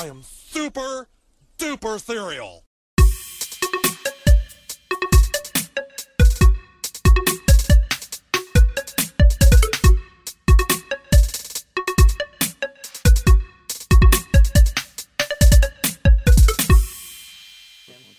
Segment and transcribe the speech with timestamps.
[0.00, 1.08] I am super
[1.58, 2.64] duper cereal.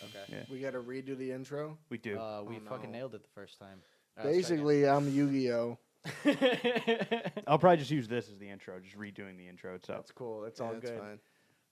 [0.03, 0.45] Okay.
[0.49, 1.77] We got to redo the intro.
[1.89, 2.17] We do.
[2.19, 2.97] Uh, we Oh, fucking no.
[2.99, 3.81] nailed it the first time.
[4.17, 5.77] All right, let's try Basically, I'm Yu-Gi-Oh.
[7.47, 9.99] I'll probably just use this as the intro, just redoing the intro itself.
[9.99, 10.45] That's cool.
[10.45, 10.99] It's Yeah, all that's good.
[10.99, 11.19] fine.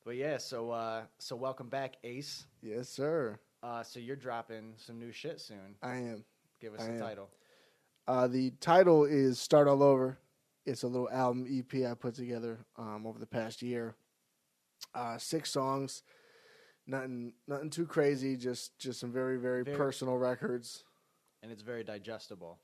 [0.06, 2.46] But yeah, so uh, so welcome back, Ace.
[2.62, 3.40] Yes, sir.
[3.62, 5.76] Uh, so you're dropping some new shit soon.
[5.84, 6.24] I am.
[6.62, 7.00] Give us I the am.
[7.00, 7.30] title.
[8.08, 10.18] Uh, the title is "Start All Over."
[10.66, 13.96] It's a little album EP I put together um, over the past year.
[14.94, 16.04] Uh, six songs,
[16.86, 18.36] nothing, nothing too crazy.
[18.36, 20.84] Just, just some very, very, Very- personal records.
[21.42, 22.60] and it's very digestible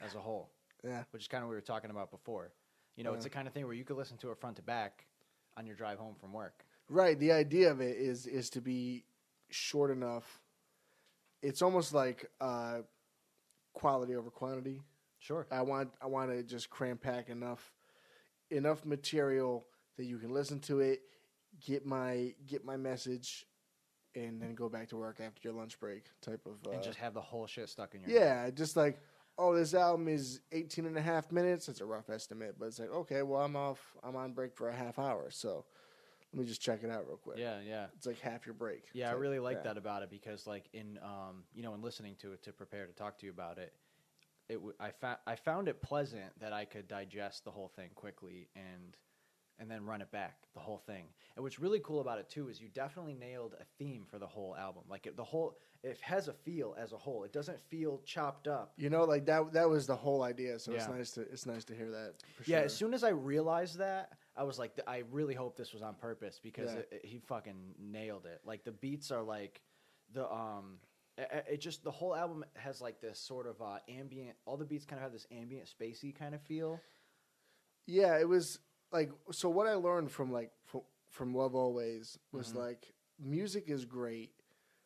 [0.00, 0.50] as a whole,
[0.84, 2.52] Yeah, which is kind of what we were talking about before.
[2.96, 4.62] You know, it's the kind of thing where you could listen to it front to
[4.62, 5.04] back
[5.56, 6.64] on your drive home from work.
[6.92, 7.18] Right.
[7.18, 9.04] The idea of it is is to be
[9.50, 10.40] short enough.
[11.42, 12.80] It's almost like uh,
[13.72, 14.82] quality over quantity.
[15.18, 15.46] Sure.
[15.50, 17.72] I want I want to just cram pack enough
[18.50, 21.00] enough material that you can listen to it,
[21.64, 23.46] get my get my message,
[24.14, 26.66] and then go back to work after your lunch break type of.
[26.66, 28.44] Uh, and just have the whole shit stuck in your head.
[28.46, 29.00] yeah, just like
[29.38, 31.68] oh, this album is 18 and a half minutes.
[31.68, 33.96] It's a rough estimate, but it's like okay, well I'm off.
[34.02, 35.64] I'm on break for a half hour, so
[36.32, 37.38] let me just check it out real quick.
[37.38, 37.86] Yeah, yeah.
[37.96, 38.84] It's like half your break.
[38.94, 39.64] Yeah, I really like yeah.
[39.64, 42.86] that about it because, like, in um, you know, in listening to it to prepare
[42.86, 43.72] to talk to you about it,
[44.48, 47.90] it w- I found I found it pleasant that I could digest the whole thing
[47.94, 48.96] quickly and
[49.58, 51.04] and then run it back the whole thing.
[51.36, 54.26] And what's really cool about it too is you definitely nailed a theme for the
[54.26, 54.82] whole album.
[54.88, 57.22] Like it, the whole, it has a feel as a whole.
[57.24, 58.72] It doesn't feel chopped up.
[58.76, 59.52] You know, like that.
[59.52, 60.58] That was the whole idea.
[60.58, 62.14] So it's nice to it's nice to hear that.
[62.44, 62.64] Yeah, sure.
[62.64, 65.94] as soon as I realized that, I was like, I really hope this was on
[65.94, 66.78] purpose because Yeah.
[66.80, 68.40] it, it- he fucking nailed it.
[68.44, 69.60] Like the beats are like
[70.12, 70.78] the um,
[71.18, 74.36] it, it just the whole album has like this sort of uh, ambient.
[74.46, 76.80] All the beats kind of have this ambient, spacey kind of feel.
[77.86, 78.58] Yeah, it was
[78.92, 79.48] like so.
[79.48, 82.56] What I learned from like from, from Love Always was Mhm.
[82.56, 84.32] like music is great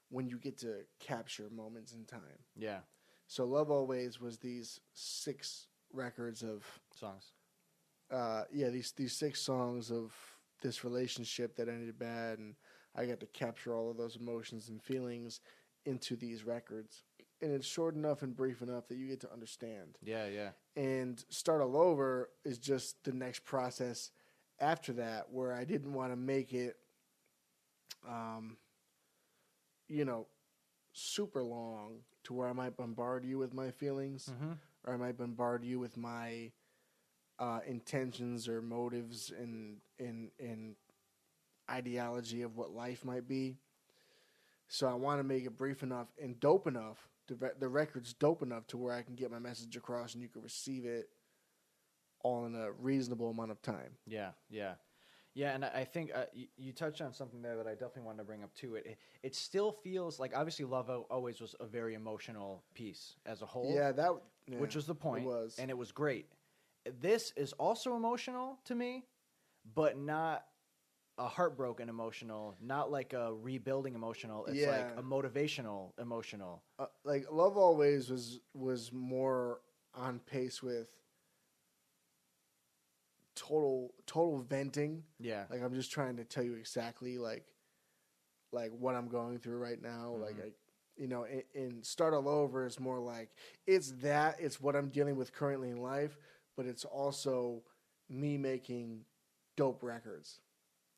[0.08, 2.38] when you get to capture moments in time.
[2.56, 2.80] Yeah,
[3.26, 6.64] So Love Always was these six records of
[6.94, 7.32] songs.
[8.12, 10.12] Uh yeah these these six songs of
[10.62, 12.55] this relationship that ended bad, and
[12.94, 15.41] I got to capture all of those emotions and feelings
[15.84, 17.03] into these records.
[17.43, 21.22] And it's short enough and brief enough that you get to understand Yeah, yeah, and
[21.28, 24.11] start all over is just the next process
[24.61, 26.77] after that where i didn't want to make it
[28.09, 28.56] um
[29.88, 30.27] you know
[30.93, 34.53] super long to where i might bombard you with my feelings mm-hmm.
[34.87, 36.50] or i might bombard you with my
[37.38, 40.74] uh intentions or motives and in in
[41.70, 43.56] ideology of what life might be
[44.69, 48.42] so i want to make it brief enough and dope enough the, the record's dope
[48.42, 51.08] enough to where i can get my message across and you can receive it
[52.22, 54.75] all in a reasonable amount of time yeah, yeah.
[55.34, 58.04] Yeah, and I I think uh, you, you touched on something there that I definitely
[58.04, 58.76] wanted to bring up too.
[58.76, 63.42] It, it it still feels like obviously Love always was a very emotional piece as
[63.42, 63.70] a whole.
[63.70, 64.12] yeah that
[64.48, 66.26] yeah, which was the point, it was and it was great.
[67.00, 69.04] This is also emotional to me,
[69.74, 70.44] but not
[71.19, 74.47] a heartbroken emotional, not like a rebuilding emotional.
[74.47, 76.62] It's like a motivational emotional.
[76.78, 79.60] uh, like love always was was more
[79.94, 80.88] on pace with
[83.34, 87.44] total total venting Yeah, like i'm just trying to tell you exactly like
[88.52, 90.44] like what i'm going through right now like Mhm.
[90.46, 90.52] I,
[90.96, 93.28] you know and, in start all over is more like
[93.66, 96.19] it's that it's what i'm dealing with currently in life
[96.56, 97.62] but it's also
[98.09, 99.00] me making
[99.56, 100.41] dope records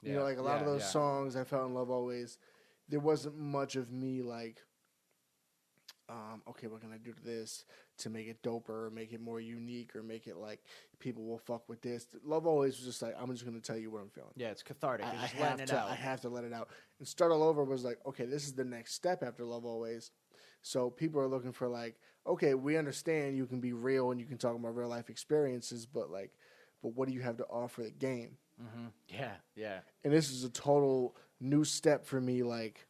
[0.02, 0.86] you know like a lot of those yeah.
[0.86, 2.38] songs i fell in love always
[2.88, 4.62] there wasn't much of me like
[6.10, 7.64] um, okay, what can I do to this
[7.98, 10.60] to make it doper, or make it more unique, or make it like
[10.98, 12.06] people will fuck with this?
[12.24, 14.32] Love always was just like I'm just gonna tell you what I'm feeling.
[14.36, 15.06] yeah, it's cathartic.
[15.06, 15.78] I, I have it to.
[15.78, 15.90] out.
[15.90, 16.70] I have to let it out.
[16.98, 20.10] And start all over was like, okay, this is the next step after Love Always.
[20.62, 21.96] So people are looking for like,
[22.26, 25.86] okay, we understand you can be real and you can talk about real life experiences,
[25.86, 26.32] but like,
[26.82, 28.36] but what do you have to offer the game?
[28.58, 32.86] hmm Yeah, yeah, And this is a total new step for me, like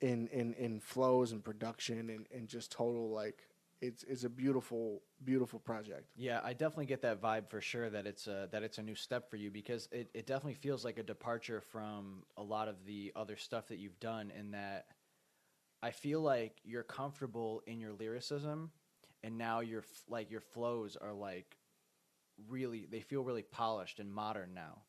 [0.00, 3.42] in in in flows and production and and just total like
[3.80, 6.06] it's it's a beautiful beautiful project.
[6.16, 6.40] yeah.
[6.42, 9.30] I definitely get that vibe for sure that it's a that it's a new step
[9.30, 13.12] for you because it, it definitely feels like a departure from a lot of the
[13.16, 14.32] other stuff that you've done.
[14.38, 14.86] In that,
[15.86, 18.72] I feel like you're comfortable in your lyricism,
[19.22, 21.56] and now your like your flows are like
[22.48, 24.82] really they feel really polished and modern now.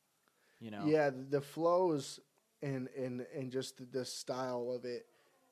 [0.60, 0.86] You know.
[0.88, 2.20] Yeah, the, flows
[2.64, 5.06] and and and just the, style of it.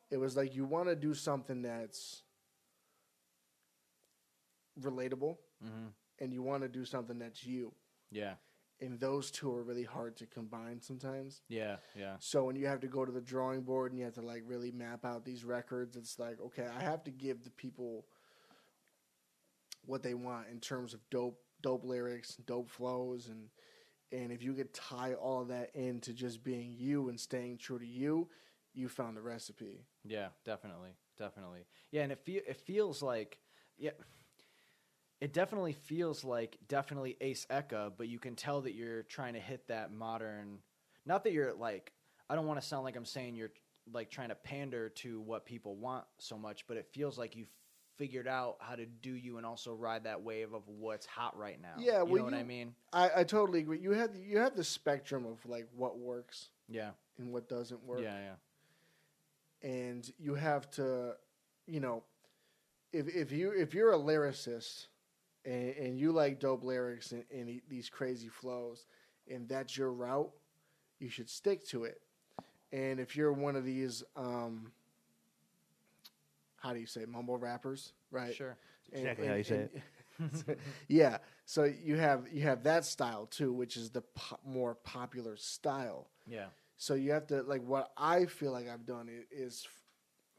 [0.09, 2.23] It was like you want to do something that's
[4.81, 5.89] relatable, hmm
[6.19, 7.71] and you want to do something that's you.
[8.09, 8.33] Yeah.
[8.81, 11.41] And those two are really hard to combine sometimes.
[11.47, 11.77] Yeah.
[11.97, 12.15] Yeah.
[12.19, 14.43] So when you have to go to the drawing board and you have to like
[14.45, 18.05] really map out these records, it's like okay, I have to give the people
[19.85, 23.49] what they want in terms of dope, dope lyrics, dope flows, and
[24.11, 27.79] and if you could tie all of that into just being you and staying true
[27.79, 28.29] to you,
[28.73, 29.85] you found the recipe.
[30.03, 31.65] Yeah, definitely, definitely.
[31.91, 33.39] Yeah, and it fe- it feels like
[33.77, 33.91] yeah,
[35.21, 39.39] it definitely feels like definitely Ace Eka, but you can tell that you're trying to
[39.39, 40.59] hit that modern.
[41.05, 41.93] Not that you're like
[42.29, 43.51] I don't want to sound like I'm saying you're
[43.93, 47.45] like trying to pander to what people want so much, but it feels like you
[47.97, 51.61] figured out how to do you and also ride that wave of what's hot right
[51.61, 51.75] now.
[51.77, 52.73] Yeah, you well, know what I mean.
[52.91, 53.79] I, I totally agree.
[53.79, 58.01] You have you have the spectrum of like what works Yeah, and what doesn't work.
[58.01, 58.17] yeah,
[59.63, 59.69] yeah.
[59.69, 61.13] and you have to,
[61.67, 62.03] you know,
[62.91, 64.87] if if you if you're a lyricist
[65.45, 68.85] and, and you like dope lyrics and, and e- these crazy flows,
[69.29, 70.31] and that's your route,
[70.99, 72.01] you should stick to it.
[72.71, 74.71] And if you're one of these, um,
[76.57, 78.33] how do you say, mumble rappers, right?
[78.33, 78.57] Sure.
[78.91, 79.69] And- Exactly how you say
[80.19, 80.57] and-
[80.87, 81.17] yeah.
[81.45, 86.07] So you have you have that style too, which is the po- more popular style.
[86.25, 86.45] Yeah.
[86.77, 89.81] So you have to like what I feel like I've done i- is f-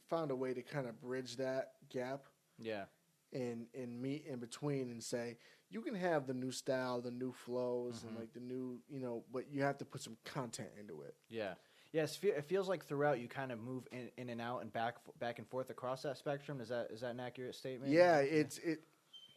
[0.09, 2.25] found a way to kind of bridge that gap
[2.59, 2.85] Yeah.
[3.33, 5.37] And and meet in between and say
[5.69, 8.21] you can have the new style, the new flows, and Mhm.
[8.21, 11.15] like the new you know, but you have to put some content into it.
[11.29, 11.55] Yeah.
[11.93, 14.97] Yes, it feels like throughout you kind of move in, in and out and back
[15.19, 16.61] back and forth across that spectrum.
[16.61, 17.93] Is that is that an accurate statement?
[17.93, 18.81] Yeah, it's it.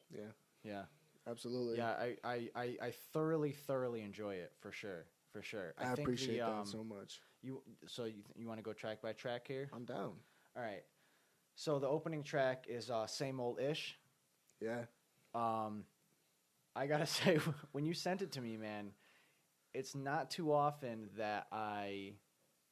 [0.10, 0.32] Yeah,
[0.64, 0.84] yeah,
[1.28, 1.78] absolutely.
[1.78, 1.92] yeah.
[1.92, 5.74] I, I, I, I thoroughly thoroughly enjoy it for sure, for sure.
[5.78, 7.22] I, think appreciate the, that um, so much.
[7.42, 9.70] You so you you want to go track by track here?
[9.72, 10.14] I'm down.
[10.58, 10.84] All right.
[11.60, 14.00] So the opening track is uh, same old ish.
[14.62, 14.84] Yeah,
[15.36, 15.84] Um,
[16.74, 17.38] I gotta say,
[17.74, 18.92] when you sent it to me, man,
[19.74, 22.14] it's not too often that I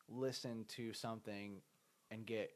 [0.07, 1.57] listen to something
[2.11, 2.51] and get.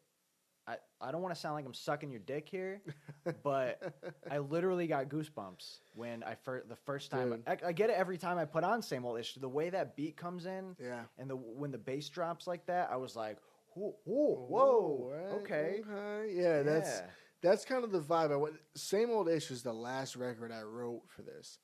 [0.65, 2.81] I, I don't want to sound like I'm sucking your dick here,
[3.43, 3.93] but
[4.29, 8.17] I literally got goosebumps when I first the first time I, I get it every
[8.17, 9.33] time I put on same old ish.
[9.33, 11.01] The way that beat comes in yeah.
[11.17, 13.37] and the when the bass drops like that, I was like,
[13.73, 16.33] whoa, whoa, whoa right, okay, okay.
[16.33, 17.09] Yeah, that's Yeah.
[17.41, 18.31] that's kind of the vibe.
[18.31, 18.55] I went.
[18.75, 21.59] Same old ish was the last record I wrote for this,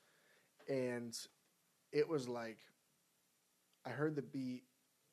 [0.68, 1.16] and
[1.92, 2.58] it was like
[3.86, 4.64] I heard the beat,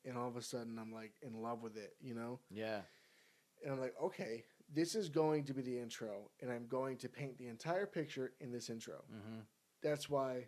[0.05, 2.39] and all of a sudden I'm like in love with it, you know.
[2.49, 2.81] yeah,
[3.63, 4.43] And I'm like, okay,
[4.73, 8.33] this is going to be the intro, and I'm going to paint the entire picture
[8.39, 9.03] in this intro.
[9.09, 9.39] hmm
[9.81, 10.47] That's why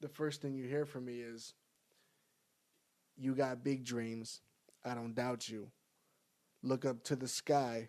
[0.00, 1.54] the first thing you hear from me is,
[3.16, 4.40] "You got big dreams.
[4.84, 5.68] I don't doubt you.
[6.62, 7.88] Look up to the sky.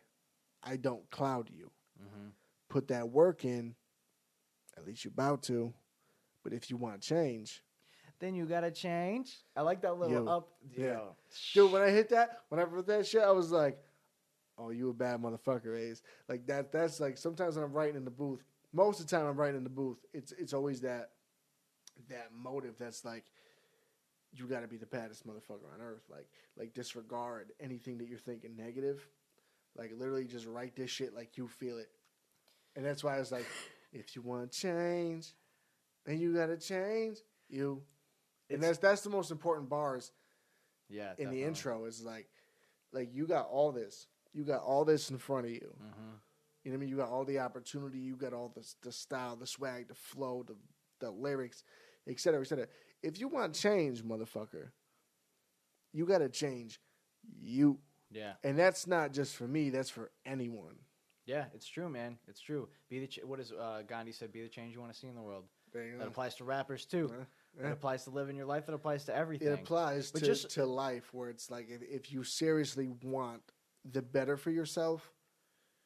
[0.63, 1.71] I don't cloud you.
[1.99, 2.29] hmm
[2.69, 3.75] Put that work in.
[4.77, 5.73] At least you're about to.
[6.43, 7.63] But if you want change,
[8.19, 9.37] then you gotta change.
[9.55, 10.49] I like that little Yo, up.
[10.75, 10.85] yeah.
[10.85, 11.15] yo.
[11.53, 13.77] dude, when I hit that, when I wrote that shit, I was like,
[14.57, 16.71] "Oh, you a bad motherfucker, Ace." Like that.
[16.71, 18.43] That's like sometimes when I'm writing in the booth.
[18.73, 19.99] Most of the time, I'm writing in the booth.
[20.13, 21.11] It's it's always that
[22.09, 23.25] that motive that's like,
[24.35, 26.03] you got to be the baddest motherfucker on earth.
[26.09, 29.07] Like like disregard anything that you're thinking negative.
[29.77, 31.89] Like literally, just write this shit like you feel it.
[32.75, 33.45] And that's why I was like,
[33.93, 35.33] if you want change,
[36.05, 37.17] then you got to change
[37.49, 37.81] you.
[38.49, 40.11] And It's- that's that's the most important bars
[40.89, 41.03] yeah.
[41.03, 41.37] in definitely.
[41.41, 42.27] the intro is like
[42.91, 46.19] like you got all this you got all this in front of you Mhm.
[46.63, 48.91] you know what i mean you got all the opportunity you got all the, the
[48.91, 50.55] style the swag the flow the,
[50.99, 51.63] the lyrics
[52.07, 52.67] et cetera et cetera
[53.03, 54.69] if you want change motherfucker
[55.91, 56.79] you got to change
[57.41, 57.79] you
[58.11, 60.75] Yeah, and that's not just for me that's for anyone
[61.25, 61.45] yeah.
[61.53, 62.17] It's true, man.
[62.27, 62.67] It's true.
[62.89, 64.33] Be the ch- what is uh, Gandhi said?
[64.33, 65.45] Be the change you want to see in the world.
[65.71, 66.05] That go.
[66.05, 67.09] applies to rappers too.
[67.13, 67.23] Uh,
[67.61, 67.71] That yeah.
[67.71, 68.67] applies to living your life.
[68.67, 69.47] It applies to everything.
[69.47, 73.41] it applies But to, just- to life where it's like if, if you seriously want
[73.89, 75.13] the better for yourself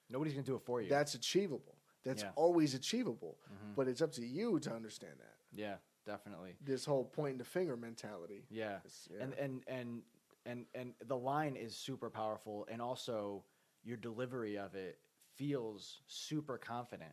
[0.09, 0.89] Nobody's gonna do it for you.
[0.89, 2.31] that's achievable that's Yeah.
[2.35, 3.75] always achievable Mhm.
[3.75, 5.75] but it's up to you to understand that yeah,
[6.07, 6.55] definitely.
[6.63, 8.45] this whole pointing the finger mentality.
[8.49, 8.77] Yeah.
[9.11, 9.23] Yeah.
[9.23, 10.01] and and and
[10.45, 13.43] and and the line is super powerful, and also
[13.83, 14.97] your delivery of it
[15.35, 17.11] feels super confident.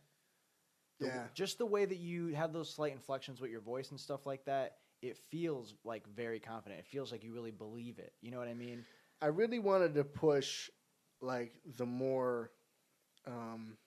[0.99, 1.27] The- Yeah.
[1.33, 4.45] just the way that you have those slight inflections with your voice and stuff like
[4.45, 6.79] that, it feels like very confident.
[6.79, 8.13] It feels like you really believe it.
[8.21, 8.85] You know what I mean?
[9.21, 10.69] I really wanted to push
[11.21, 12.51] like the more
[13.27, 13.77] um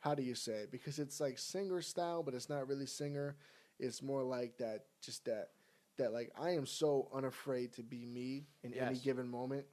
[0.00, 0.70] how do you say it?
[0.70, 3.36] because it's like singer style but it's not really singer
[3.78, 5.50] it's more like that just that
[5.98, 9.66] that like I am so unafraid to be me in any given moment.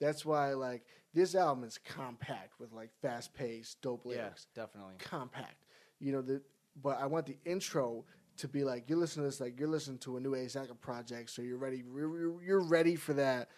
[0.00, 0.84] That's why like
[1.14, 4.46] this album is compact with like fast paced, dope lyrics.
[4.54, 4.94] Yeah, definitely.
[4.98, 5.64] Compact.
[6.00, 6.42] You know, the
[6.82, 8.04] but I want the intro
[8.36, 11.30] to be like you're listening to this like you're listening to a new Asaka project,
[11.30, 13.48] so you're ready you're, you're- you're ready for that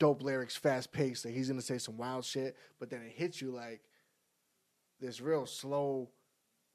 [0.00, 1.24] dope lyrics, fast paced.
[1.24, 3.80] Like he's gonna say some wild shit, but then it hits you like
[5.00, 6.10] this real slow,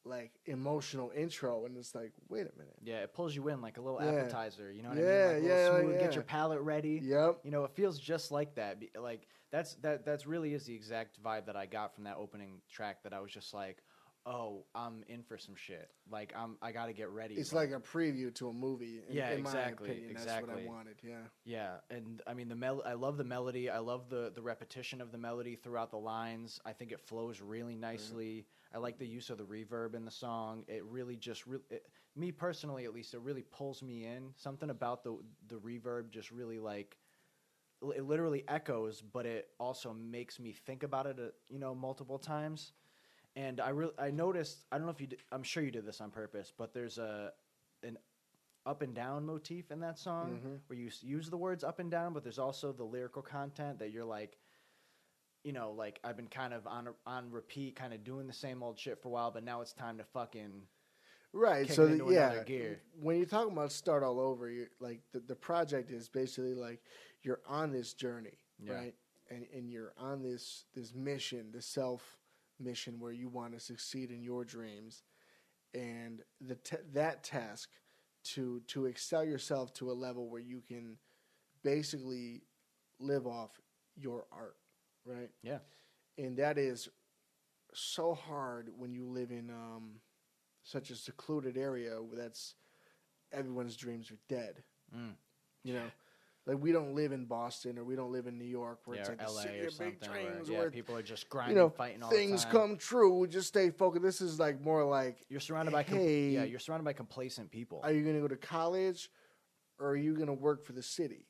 [0.06, 2.76] like emotional intro, and it's like, wait a minute.
[2.84, 4.12] Yeah, it pulls you in like a little Yeah.
[4.12, 4.72] appetizer.
[4.72, 5.44] You know what Yeah, I mean?
[5.44, 6.02] Like yeah, like, smooth, yeah.
[6.02, 7.00] Get your palate ready.
[7.04, 7.40] Yep.
[7.44, 8.82] You know, it feels just like that.
[9.00, 12.62] Like that's that that's really is the exact vibe that I got from that opening
[12.70, 13.04] track.
[13.04, 13.84] That I was just like,
[14.26, 15.90] oh, I'm in for some shit.
[16.12, 17.36] Like I'm I got to get ready.
[17.36, 19.02] It's like a preview to a movie.
[19.08, 20.58] In, Yeah, in exactly, opinion, that's what.
[20.58, 20.96] I wanted.
[21.04, 21.16] Yeah.
[21.46, 23.70] Yeah, and I mean the mel- I love the melody.
[23.70, 26.60] I love the the repetition of the melody throughout the lines.
[26.66, 27.82] I think it flows really mm-hmm.
[27.82, 28.46] nicely.
[28.74, 30.64] I like the use of the reverb in the song.
[30.68, 34.32] It really just re- it, me personally at least it really pulls me in.
[34.36, 36.98] Something about the the reverb just really like
[37.96, 42.18] it literally echoes, but it also makes me think about it, uh, you know, multiple
[42.18, 42.74] times.
[43.36, 45.86] And I really I noticed I don't know if you did, I'm sure you did
[45.86, 47.34] this on purpose, but there's a
[47.84, 47.98] an
[48.66, 50.60] up and down motif in that song Mhm.
[50.68, 53.92] where you use the words up and down, but there's also the lyrical content that
[53.92, 54.38] you're like,
[55.44, 58.64] you know, like I've been kind of on on repeat, kind of doing the same
[58.64, 60.64] old shit for a while, but now it's time to fucking
[61.36, 61.68] Right.
[61.70, 62.44] So the, yeah,
[63.02, 66.80] when you're talking about start all over, you like the, the project is basically like
[67.24, 68.74] you're on this journey, Yeah.
[68.74, 68.96] right?
[69.32, 72.18] And and you're on this this mission, this self
[72.60, 75.02] mission where you want to succeed in your dreams,
[75.74, 77.70] and the t- that task
[78.36, 80.98] to to excel yourself to a level where you can
[81.64, 82.44] basically
[83.00, 83.60] live off
[83.96, 84.56] your art,
[85.06, 85.30] right?
[85.42, 85.60] Yeah.
[86.18, 86.90] And that is
[87.74, 89.96] so hard when you live in um,
[90.64, 92.56] such a secluded area where that's
[93.32, 94.64] everyone's dreams are dead.
[94.96, 95.14] Mm.
[95.64, 95.92] You know,
[96.46, 99.02] like we don't live in Boston or we don't live in New York where yeah,
[99.04, 100.10] it's like LA city or of big something.
[100.12, 102.62] Where, dreams yeah, where people are just grinding, you know fighting all things the time.
[102.70, 103.18] come true.
[103.20, 104.04] We just stay focused.
[104.04, 107.80] This is like more like, You're surrounded by com- yeah, you're surrounded by complacent people.
[107.84, 109.10] are you going to go to college
[109.80, 111.26] or are you going to work for the city?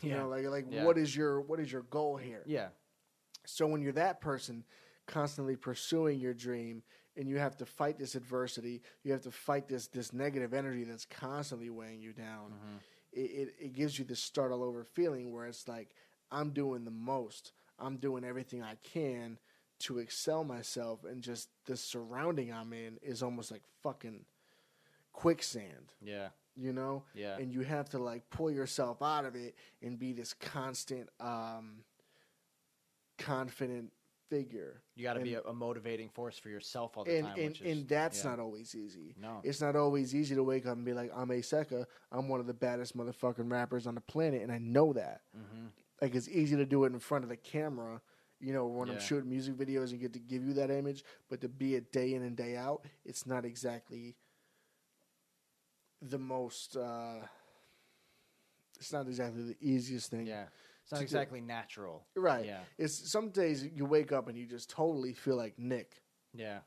[0.00, 0.18] You yeah.
[0.18, 0.84] know, like like Yeah.
[0.84, 2.42] what is your what is your goal here?
[2.46, 2.68] yeah,
[3.46, 4.64] So when you're that person
[5.06, 6.82] constantly pursuing your dream
[7.16, 10.84] and you have to fight this adversity, you have to fight this this negative energy
[10.84, 12.52] that's constantly weighing you down.
[12.52, 12.80] Mhm.
[13.12, 15.94] It, it it gives you this start all over feeling where it's like
[16.30, 17.52] I'm doing the most.
[17.78, 19.38] I'm doing everything I can
[19.80, 24.26] to excel myself and just the surrounding I'm in is almost like fucking
[25.12, 27.04] quicksand, yeah, you know?
[27.14, 27.36] yeah.
[27.38, 31.82] and you have to like pull yourself out of it and be this constant um
[33.20, 33.92] confident
[34.28, 37.38] figure You got to be a, a motivating force for yourself all the and time.
[37.38, 38.30] and, which is, and that's yeah.
[38.30, 39.40] not always easy no.
[39.42, 41.84] it's not always easy to wake up and be like i'm Aseka.
[42.12, 45.66] i'm one of the baddest motherfucking rappers on the planet and i know that hmm
[46.00, 48.00] like it's easy to do it in front of the camera
[48.40, 51.40] you know when i'm shooting music videos and get to give you that image but
[51.40, 54.16] to be it day in and day out it's not exactly
[56.02, 57.16] the most uh
[58.78, 60.44] it's not exactly the easiest thing Yeah,
[60.90, 62.06] it's not exactly natural.
[62.16, 62.46] Right.
[62.46, 66.02] Yeah, It's some days you wake up and you just totally feel like Nick,
[66.34, 66.60] yeah,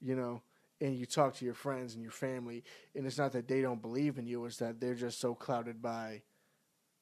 [0.00, 0.42] you know,
[0.80, 2.62] and you talk to your friends and your family,
[2.94, 5.80] and it's not that they don't believe in you; it's that they're just so clouded
[5.82, 6.22] by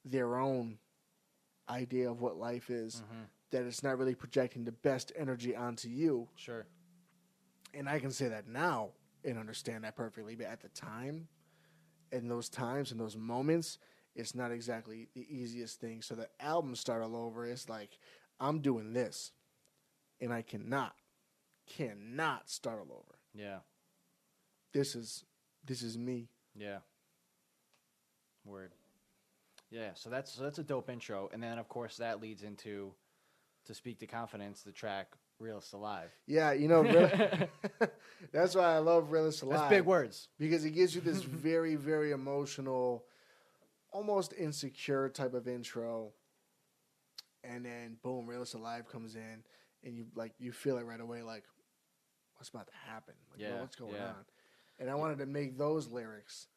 [0.05, 0.79] their own
[1.69, 5.89] idea of what life is hmm that it's not really projecting the best energy onto
[5.89, 6.29] you.
[6.37, 6.67] sure.
[7.75, 8.91] And I can say that now
[9.25, 11.29] and understand that perfectly, but at the time,
[12.13, 13.79] in those times and those moments,
[14.19, 16.03] it's not exactly the easiest thing.
[16.03, 17.47] So the album start all over.
[17.47, 17.97] It's like
[18.41, 19.33] I'm doing this,
[20.21, 20.95] and I cannot,
[21.67, 23.19] cannot start all over.
[23.35, 23.59] Yeah,
[24.75, 25.25] This is
[25.65, 26.29] this is me.
[26.55, 26.79] yeah.
[28.45, 28.73] Word.
[29.71, 32.93] Yeah, so that's so that's a dope intro, and then of course that leads into
[33.67, 35.09] to speak to confidence, the track
[35.39, 37.11] "Realist Alive." Yeah, you know, really,
[38.33, 39.59] that's why I love Realist Alive.
[39.61, 40.29] That's big words.
[40.39, 43.05] because it gives you this very very emotional
[43.93, 46.13] almost insecure type of intro.
[47.45, 49.43] And then boom realist alive comes in
[49.85, 51.45] and you like you feel it right away like
[52.37, 53.15] what's about to happen?
[53.31, 54.09] Like Yeah, what's going yeah.
[54.09, 54.25] on?
[54.79, 56.49] And i wanted to make those lyrics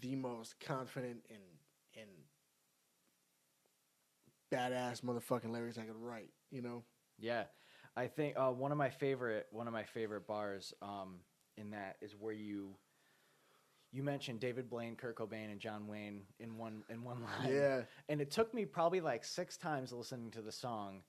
[0.00, 1.42] the most confident and
[1.96, 2.10] and
[4.52, 6.84] badass motherfucking lyrics i could write you know?
[7.18, 7.44] Yeah,
[7.96, 11.16] I think uh, one of my favorite one of my favorite bars um,
[11.56, 12.76] in that is where you
[13.94, 17.52] you mentioned David Blaine, Kurt Cobain, and John Wayne in one in one line.
[17.54, 21.02] yeah and it took me probably like six times listening to the song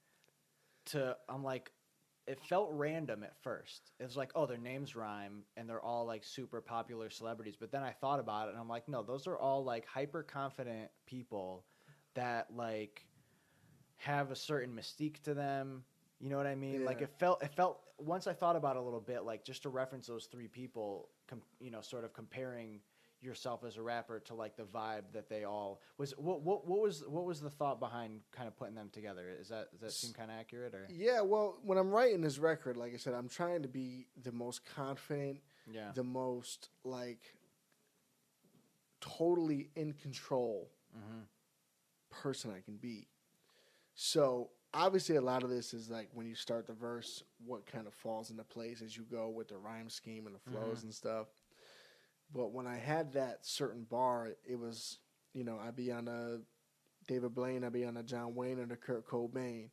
[0.87, 1.71] to I'm like,
[2.27, 3.91] it felt random at first.
[3.99, 7.55] It was like, oh, their names rhyme and they're all like super popular celebrities.
[7.59, 10.23] But then I thought about it and I'm like, no, those are all like hyper
[10.23, 11.65] confident people
[12.13, 13.05] that like
[13.97, 15.83] have a certain mystique to them.
[16.19, 16.85] You know what I mean?
[16.85, 19.63] Like it felt it felt once I thought about it a little bit, like just
[19.63, 22.79] to reference those three people, com- you know, sort of comparing
[23.21, 26.13] yourself as a rapper to like the vibe that they all was.
[26.17, 29.29] What what what was what was the thought behind kind of putting them together?
[29.39, 32.37] Is that does that seem kind of accurate or Yeah, well, when I'm writing this
[32.37, 35.39] record, like I said, I'm trying to be the most confident,
[35.71, 37.33] yeah the most like
[39.01, 41.21] totally in control hmm
[42.09, 43.07] person I can be.
[43.93, 47.87] So obviously, a lot of this is like when you start the verse, what kind
[47.87, 50.63] of falls into place as you go with the rhyme scheme and the mm-hmm.
[50.63, 51.27] flows and stuff.
[52.33, 54.99] But when I had that certain bar, it was
[55.33, 56.39] you know I'd be on a
[57.07, 59.69] David Blaine, I'd be on a John Wayne and a Kurt Cobain.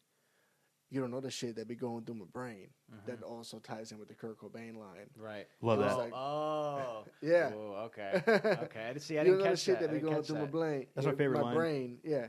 [0.90, 2.68] You don't know the shit that be going through my brain.
[3.06, 3.32] That mm-hmm.
[3.32, 5.09] also ties in with the Kurt Cobain line.
[5.16, 5.47] right.
[5.62, 5.97] Love oh, that.
[5.97, 7.50] Like- oh Yeah.
[7.54, 8.85] Oh, okay okay.
[8.85, 9.18] I didn't see.
[9.18, 9.90] I you didn't know the catch shit that.
[9.90, 10.87] that, be going catch through my brain.
[10.94, 11.54] That's my eh, favorite my line.
[11.54, 12.26] brain, yeah.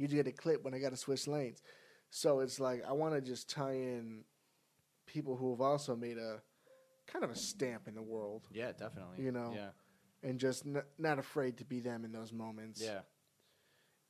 [0.00, 1.62] You get a clip when I got to switch lanes.
[2.08, 4.24] So it's like I want to just tie in
[5.06, 6.40] people who have also made a
[7.06, 9.22] kind of a stamp in the world Yeah, definitely.
[9.22, 9.70] You know, Yeah.
[10.22, 12.80] and just n- not afraid to be them in those moments.
[12.82, 13.00] Yeah.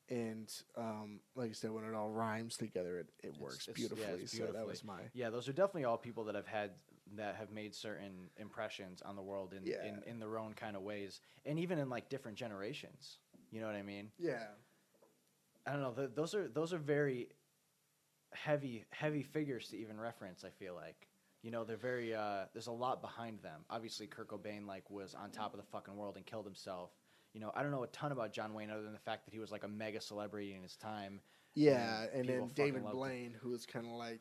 [0.08, 3.88] And um, like I said, when it all rhymes together, it, it works it's- yeah,
[3.88, 4.26] beautifully.
[4.26, 6.70] So that was my Yeah, those are definitely all people that have had
[7.16, 9.84] that have made certain impressions on the world in Yeah.
[9.84, 13.18] in, in their own kind of ways, and even in like different generations.
[13.50, 14.12] You know what I mean?
[14.18, 14.46] yeah.
[15.66, 15.92] I don't know.
[15.92, 17.28] Th- those are those are very
[18.32, 20.44] heavy heavy figures to even reference.
[20.44, 21.08] I feel like
[21.42, 22.14] you know they're very.
[22.14, 23.60] Uh, there's a lot behind them.
[23.70, 26.90] Obviously, Kurt Cobain like was on top of the fucking world and killed himself.
[27.32, 29.32] You know, I don't know a ton about John Wayne other than the fact that
[29.32, 31.20] he was like a mega celebrity in his time.
[31.54, 32.98] Yeah, And and then David loved him.
[32.98, 34.20] Blaine, who is kind of like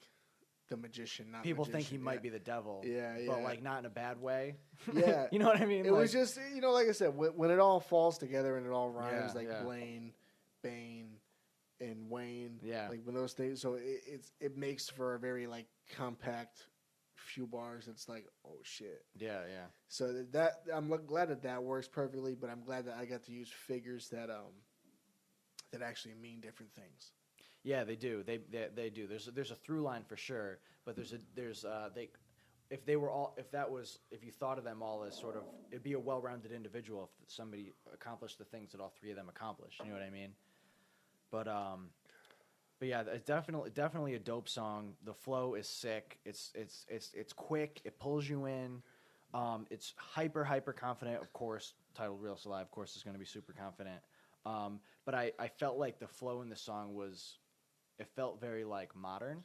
[0.70, 1.32] the magician.
[1.32, 2.84] Not People think he magician, might be the devil.
[2.86, 4.56] Yeah, yeah, But like not in a bad way.
[4.94, 5.28] Yeah.
[5.32, 5.86] you know what I mean?
[5.86, 8.66] It was just you know, like I said, when, when it all falls together and
[8.66, 9.64] it all rhymes, Yeah, like yeah.
[9.64, 10.14] Blaine,
[10.64, 11.18] Bane,
[11.82, 12.60] and Wayne.
[12.64, 12.88] Yeah.
[12.90, 13.62] like when those things.
[13.62, 16.68] So it, it's it makes for a very like compact
[17.16, 17.88] few bars.
[17.88, 19.04] It's like oh shit.
[19.18, 19.66] Yeah, yeah.
[19.88, 23.24] So that- that I'm glad that that works perfectly, but I'm glad that I got
[23.24, 24.54] to use figures that um
[25.72, 27.12] that actually mean different things.
[27.64, 28.24] Yeah, they do.
[28.24, 29.06] They, they they do.
[29.06, 32.10] There's a, there's a through line for sure, but there's a there's uh they
[32.72, 35.36] if they were all if that was if you thought of them all as sort
[35.36, 39.18] of it'd be a well-rounded individual if somebody accomplished the things that all three of
[39.18, 39.80] them accomplished.
[39.84, 40.32] You know what I mean?
[41.32, 41.90] But um
[42.80, 44.94] but yeah, it's definitely definitely a dope song.
[45.04, 46.20] The flow is sick.
[46.26, 47.82] It's it's it's it's quick.
[47.84, 48.82] It pulls you in.
[49.34, 51.22] Um, it's hyper hyper confident.
[51.22, 54.00] Of course, titled "Real Alive." Of course, is going to be super confident.
[54.46, 57.38] Um, but I I felt like the flow in the song was,
[58.00, 59.44] it felt very like modern.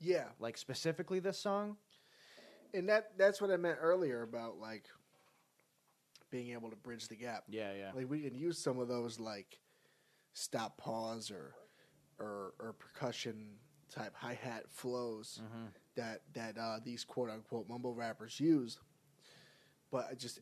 [0.00, 1.76] Yeah, Like specifically this song.
[2.74, 4.84] and that that's what I meant earlier about like
[6.30, 7.44] being able to bridge the gap.
[7.48, 9.58] Yeah, yeah, Like we can use some of those like
[10.34, 11.54] stop pause or
[12.20, 13.50] or, or percussion
[13.94, 15.66] type hi hat flows Mm-hmm.
[15.96, 18.78] that that uh, these quote unquote mumble rappers use,
[19.90, 20.40] but I just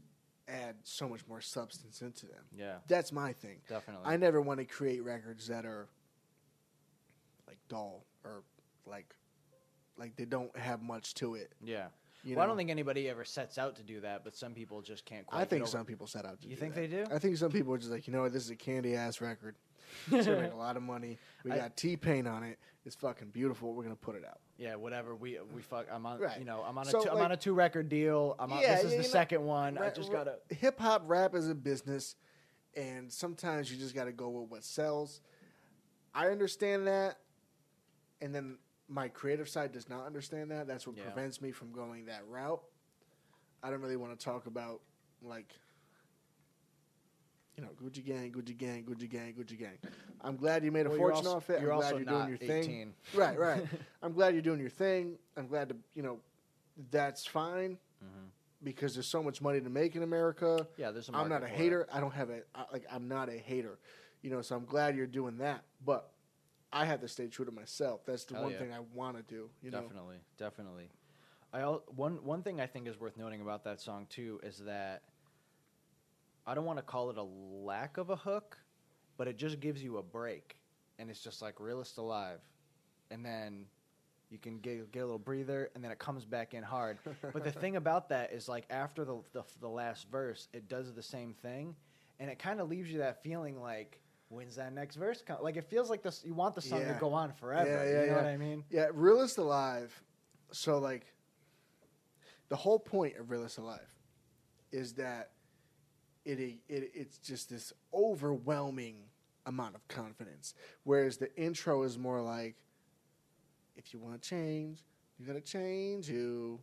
[0.49, 2.45] add so much more substance into them.
[2.57, 3.59] yeah, That's my thing.
[3.69, 4.07] definitely.
[4.07, 5.89] I never want to create records that are
[7.49, 8.43] like dull or
[8.87, 9.15] like
[9.99, 11.53] like they don't have much to it.
[11.65, 11.87] yeah.
[12.25, 14.83] You well, I don't think anybody ever sets out to do that, but some people
[14.83, 15.25] just can't.
[15.27, 16.49] Quite I think some people set out to.
[16.49, 16.81] You do think that.
[16.81, 17.05] they do?
[17.15, 19.21] I think some people are just like, you know what, this is a candy ass
[19.21, 19.55] record.
[20.13, 21.19] It's gonna make a lot of money.
[21.45, 22.59] We I- got T Pain on it.
[22.85, 23.75] It's fucking beautiful.
[23.75, 24.39] We're gonna put it out.
[24.59, 25.15] Yeah, whatever.
[25.17, 25.87] We we fuck.
[25.93, 26.21] I'm on.
[26.21, 26.39] Right.
[26.39, 28.37] You know, I'm on a So, two, I'm on a two record deal.
[28.39, 29.77] I'm on, Yeah, this is the know, second one.
[29.79, 30.37] I just gotta.
[30.51, 32.15] Hip hop rap is a business,
[32.77, 35.21] and sometimes you just gotta go with what sells.
[36.15, 37.19] I understand that,
[38.21, 40.67] and then my creative side does not understand that.
[40.69, 41.03] That's what Yeah.
[41.05, 42.63] prevents me from going that route.
[43.63, 44.81] I don't really want to talk about
[45.23, 45.53] like.
[47.57, 49.79] You know, Gucci gang, Gucci gang, Gucci gang, Gucci gang.
[50.21, 51.63] I'm glad you made a Well, fortune also- off it.
[51.63, 52.65] you're I'm glad also you're not doing your thing.
[52.65, 52.95] 18.
[53.15, 53.67] Right, right.
[54.03, 55.19] I'm glad you're doing your thing.
[55.39, 56.21] I'm glad to, you know,
[56.91, 58.29] that's fine Mhm.
[58.63, 60.67] because there's so much money to make in America.
[60.77, 61.57] Yeah, there's a I'm not a for it.
[61.57, 61.89] hater.
[61.91, 62.85] I don't have a I, like.
[62.91, 63.79] I'm not a hater,
[64.21, 64.43] you know.
[64.43, 65.65] So I'm glad you're doing that.
[65.83, 66.11] But
[66.75, 68.05] I have to stay true to myself.
[68.05, 68.59] That's the Hell one yeah.
[68.59, 69.49] thing I want to do.
[69.63, 69.81] You know.
[69.81, 70.91] definitely, definitely.
[71.55, 75.05] I one one thing I think is worth noting about that song too is that
[76.47, 78.57] I don't want to call it a lack of a hook,
[79.17, 80.57] but it just gives you a break,
[80.99, 82.41] and it's just like realist alive,
[83.11, 83.67] and then
[84.31, 86.99] you can get get a little breather, and then it comes back in hard.
[87.33, 90.95] but the thing about that is like after the the, the last verse, it does
[90.95, 91.75] the same thing,
[92.21, 95.39] and it kind of leaves you that feeling like when's that next verse come?
[95.41, 96.23] Like it feels like this.
[96.25, 96.95] You want the song Yeah.
[96.95, 97.71] to go on forever.
[97.71, 98.23] Yeah, yeah, you know yeah.
[98.23, 98.65] what I mean?
[98.71, 100.03] Yeah, Realist Alive.
[100.53, 101.07] So like,
[102.49, 103.93] the whole point of Realist Alive
[104.73, 105.31] is that
[106.27, 108.97] it, it it's just this overwhelming
[109.47, 110.55] amount of confidence.
[110.85, 112.57] Whereas the intro is more like,
[113.77, 114.81] if you want to change,
[115.19, 116.61] you gotta change you,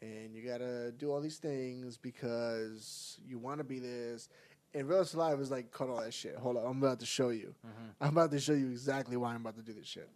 [0.00, 4.28] and you gotta do all these things because you want to be this.
[4.74, 6.36] And Realist Alive is like, cut all that shit.
[6.36, 7.54] Hold on, I'm about to show you.
[7.66, 7.88] Mm-hmm.
[8.00, 10.08] I'm about to show you exactly why I'm about to do this shit.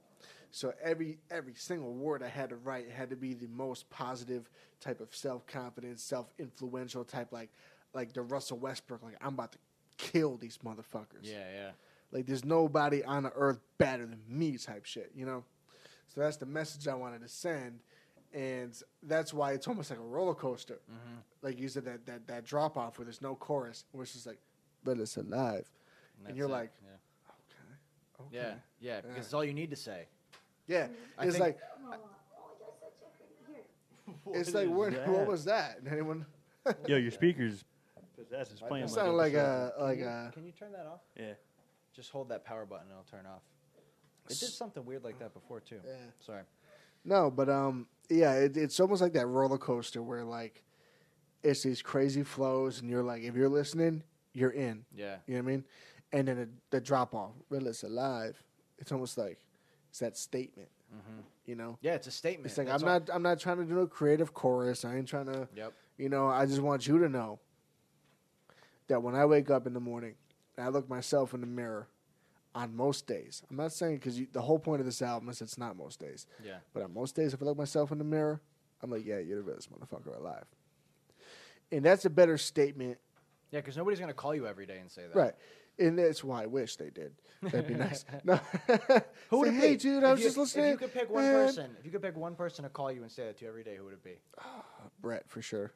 [0.55, 4.51] So every every single word I had to write had to be the most positive
[4.81, 7.49] type of self confidence, self influential type, like
[7.95, 9.59] like the Russell Westbrook, like I'm about to
[9.99, 11.23] kill these motherfuckers.
[11.23, 11.71] Yeah, yeah.
[12.11, 15.45] Like there's nobody on the earth better than me type shit, you know?
[16.09, 17.81] So that's the message I wanted to send.
[18.35, 20.81] And that's why it's almost like a roller coaster.
[20.91, 21.17] Mm-hmm.
[21.43, 24.27] Like you said, that, that, that drop off where there's no chorus, where it's just
[24.27, 24.39] like,
[24.85, 25.71] but it's alive.
[26.19, 28.21] And that's you're it, like, yeah.
[28.21, 28.29] Okay.
[28.33, 28.57] yeah, okay.
[28.81, 30.07] yeah, because it's all you need to say.
[30.67, 30.87] Yeah.
[31.19, 31.59] I It's think- like,
[34.35, 35.79] it's like, what, what was that?
[35.91, 36.25] Anyone?
[36.87, 37.65] Yo, your speakers
[38.25, 38.85] possess is playing.
[38.85, 41.01] It like sounded a- like a, Can like you, a, can you turn that off?
[41.19, 41.33] Yeah.
[41.95, 43.43] Just hold that power button and it'll turn off.
[44.31, 45.81] It did something weird like that before too.
[45.85, 45.93] Yeah.
[46.21, 46.43] Sorry.
[47.05, 50.63] No, but um, yeah, it, it's almost like that roller coaster where like
[51.43, 54.85] it's these crazy flows, and you're like, if you're listening, you're in.
[54.95, 55.17] Yeah.
[55.27, 55.65] You know what I mean?
[56.13, 58.41] And then the, the drop off, well, it's alive.
[58.79, 59.39] It's almost like
[59.91, 60.69] it's that statement.
[61.47, 62.47] You know, Yeah, it's a statement.
[62.47, 64.85] it's like That's I'm all- not I'm not trying to do a creative chorus.
[64.85, 65.49] I ain't trying to.
[65.57, 65.73] Yep.
[65.99, 67.41] You know, I just want you to know
[68.89, 70.15] that when I wake up in the morning
[70.57, 71.89] and I look myself in the mirror,
[72.55, 75.57] on most days, I'm not saying because the whole point of this album is it's
[75.57, 76.27] not most days.
[76.45, 76.59] Yeah.
[76.75, 78.43] But on most days, if I look myself in the mirror,
[78.83, 80.45] I'm like, yeah, you're the best motherfucker alive.
[81.71, 82.99] And that's a better statement,
[83.51, 85.17] Yeah, because nobody's gonna call you every day and say that.
[85.19, 85.33] right?
[85.79, 87.13] And that's why I wish they did.
[87.41, 88.05] That'd be nice.
[88.25, 88.37] No,
[89.31, 89.77] Who would Say, it hey, be?
[89.79, 90.65] dude, I If was you- just listening.
[90.67, 92.93] If you could pick one and- person, if you could pick one person to call
[92.93, 94.19] you and say that to every day, who would it be?
[94.39, 94.63] Ah,
[95.01, 95.73] Brett for sure,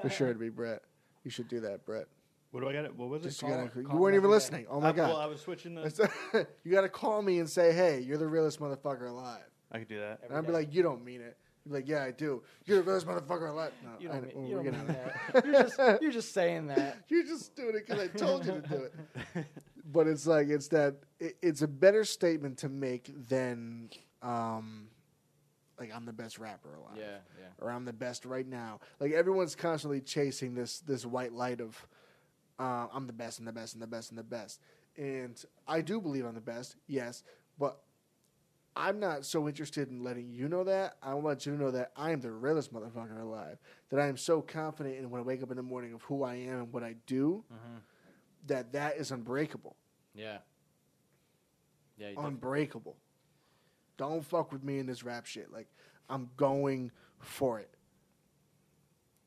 [0.00, 0.82] for sure it'd be Brett.
[1.24, 2.06] You should do that, Brett.
[2.54, 2.94] What do I got?
[2.94, 3.30] What was it?
[3.30, 4.34] Just you, gotta, him- you weren't even every day.
[4.34, 4.66] listening.
[4.70, 6.46] Oh my I, Well, I was switching the.
[6.64, 9.88] You got to call me and say, "Hey, you're the realest motherfucker alive." I could
[9.88, 10.20] do that.
[10.22, 10.52] And I'd be day.
[10.52, 12.44] like, "You don't mean it." You'd be like, "Yeah, I do.
[12.64, 14.86] You're the realest motherfucker alive." No, You don't, know- mean, well, you we're don't getting
[14.86, 15.44] mean out that.
[15.44, 16.98] You're just, you're just saying that.
[17.08, 18.88] You're just doing it because I told you to do
[19.34, 19.46] it.
[19.92, 23.90] But it's like it's that it, it's a better statement to make than
[24.22, 24.86] um,
[25.76, 26.98] like I'm the best rapper alive.
[26.98, 27.46] Yeah, yeah.
[27.58, 28.78] Or I'm the best right now.
[29.00, 31.84] Like everyone's constantly chasing this this white light of
[32.58, 34.60] uh, I'm the best and the best and the best and the best.
[34.96, 37.22] And I do believe I'm the best, yes,
[37.58, 37.80] but
[38.76, 40.96] I'm not so interested in letting you know that.
[41.02, 43.58] I want you to know that I am the realest motherfucker alive.
[43.90, 46.22] That I am so confident in when I wake up in the morning of who
[46.24, 47.76] I am and what I do Mm-hmm.
[48.48, 49.76] that that is unbreakable.
[50.14, 50.38] Yeah.
[51.96, 52.10] Yeah.
[52.16, 52.96] Unbreakable.
[53.96, 55.52] Don't fuck with me in this rap shit.
[55.52, 55.68] Like
[56.08, 56.90] I'm going
[57.20, 57.70] for it.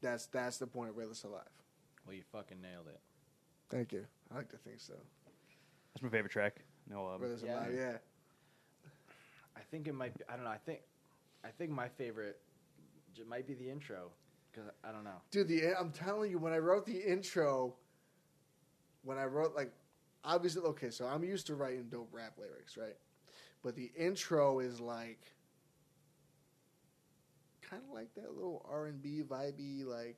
[0.01, 1.41] That's that's the point of realest alive.
[2.05, 2.99] well, you fucking nailed it.
[3.69, 4.05] Thank you.
[4.31, 4.93] I like to think so.
[5.93, 6.57] That's my favorite track.
[6.89, 7.55] No, um, Realest yeah.
[7.55, 7.97] alive, yeah.
[9.55, 10.17] I think it might.
[10.17, 10.51] Be, I don't know.
[10.51, 10.81] I think,
[11.43, 12.39] I think my favorite
[13.13, 14.11] j- might be the intro
[14.51, 15.21] because I don't know.
[15.31, 17.75] Dude, the I'm telling you, when I wrote the intro,
[19.03, 19.71] when I wrote like,
[20.23, 22.95] obviously, okay, so I'm used to writing dope rap lyrics, right?
[23.63, 25.19] But the intro is like,
[27.61, 30.17] kind of like that little R and B vibey, like,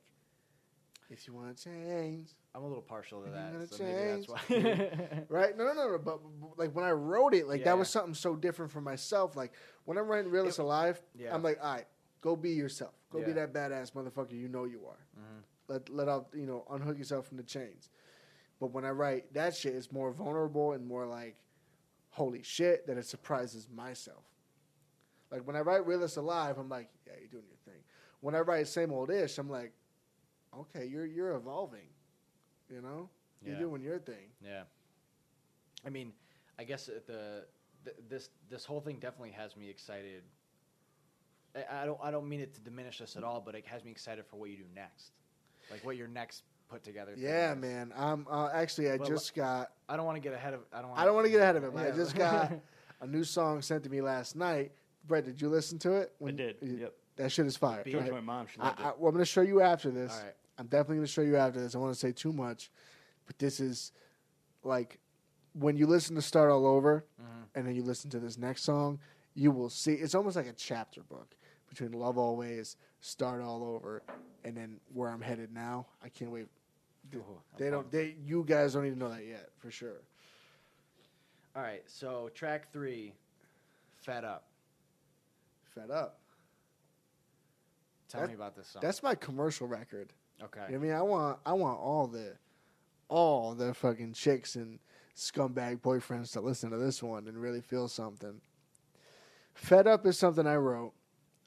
[1.10, 5.24] if you want to change, I'm a little partial to that, so maybe that's why.
[5.28, 5.56] right?
[5.58, 5.98] No, no, no, no.
[5.98, 8.80] But, but, like when I wrote it, like Yeah, that was something so different for
[8.80, 9.36] myself.
[9.36, 9.52] Like
[9.84, 11.34] when I'm writing Realist Alive, yeah.
[11.34, 11.86] I'm like, all right,
[12.20, 12.94] go be yourself.
[13.10, 15.06] Go be that badass motherfucker you know you are.
[15.18, 15.42] Mhm.
[15.68, 17.90] Let let out you know unhook yourself from the chains.
[18.60, 21.36] But when I write that shit, it's more vulnerable and more like,
[22.10, 24.24] holy shit, that it surprises myself.
[25.32, 27.82] Like when I write Realist Alive, I'm like, yeah, you're doing your thing.
[28.20, 29.72] When I write Same Old Ish, I'm like,
[30.58, 31.88] okay, you're you're evolving.
[32.72, 33.08] You know,
[33.44, 33.60] you're Yeah.
[33.60, 34.28] doing your thing.
[34.44, 34.62] Yeah.
[35.84, 36.12] I mean,
[36.58, 37.00] I guess uh,
[37.84, 40.22] the, this this whole thing definitely has me excited.
[41.56, 43.84] I, I don't I don't mean it to diminish this at all, but it has
[43.84, 45.12] me excited for what you do next,
[45.70, 47.14] like what your next put together.
[47.16, 47.58] Yeah, is.
[47.58, 47.92] man.
[47.96, 49.72] I'm uh, actually I Well, just got.
[49.88, 50.60] I don't want to get ahead of.
[50.72, 50.90] I don't.
[50.90, 51.74] Wanna, I don't want to get ahead of it.
[51.74, 52.52] But I just got
[53.00, 54.72] a new song sent to me last night.
[55.06, 56.12] Brett, did you listen to it?
[56.24, 56.56] I did.
[56.62, 56.94] you- Yep.
[57.16, 57.82] That shit is fire.
[57.86, 58.12] Showed right?
[58.12, 58.46] my mom.
[58.46, 60.10] She I, I, well, I'm going to show you after this.
[60.16, 60.34] All right.
[60.60, 61.74] I'm definitely going to show you after this.
[61.74, 62.70] I want to say too much,
[63.26, 63.92] but this is
[64.62, 64.98] like
[65.54, 67.46] when you listen to Start All Over Mhm.
[67.54, 69.00] and then you listen to this next song,
[69.34, 71.34] you will see it's almost like a chapter book
[71.66, 74.02] between Love Always, Start All Over,
[74.44, 75.86] and then Where I'm Headed Now.
[76.02, 76.46] I can't wait.
[77.56, 77.90] They don't.
[77.90, 80.02] They you guys don't even know that yet for sure.
[81.56, 83.14] All right, so track three,
[83.96, 84.46] "Fed Up."
[85.74, 86.20] Fed up.
[88.08, 88.82] Tell That- me about this song.
[88.82, 90.12] That's my commercial record.
[90.44, 90.74] Okay.
[90.74, 92.36] I mean, I want I want all the
[93.08, 94.78] all the fucking chicks and
[95.16, 98.40] scumbag boyfriends to listen to this one and really feel something.
[99.54, 100.92] Fed up is something I wrote.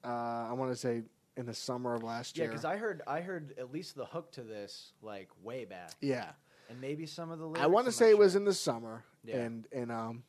[0.04, 1.04] Uh, I want to say
[1.38, 2.52] in the summer of last Yeah, year.
[2.52, 5.92] Yeah, because I heard I heard at least the hook to this like way back,
[6.02, 6.32] yeah,
[6.70, 7.62] and maybe some of the lyrics.
[7.64, 9.04] I want to say it was in the summer.
[9.24, 9.38] Yeah.
[9.38, 10.24] And and um,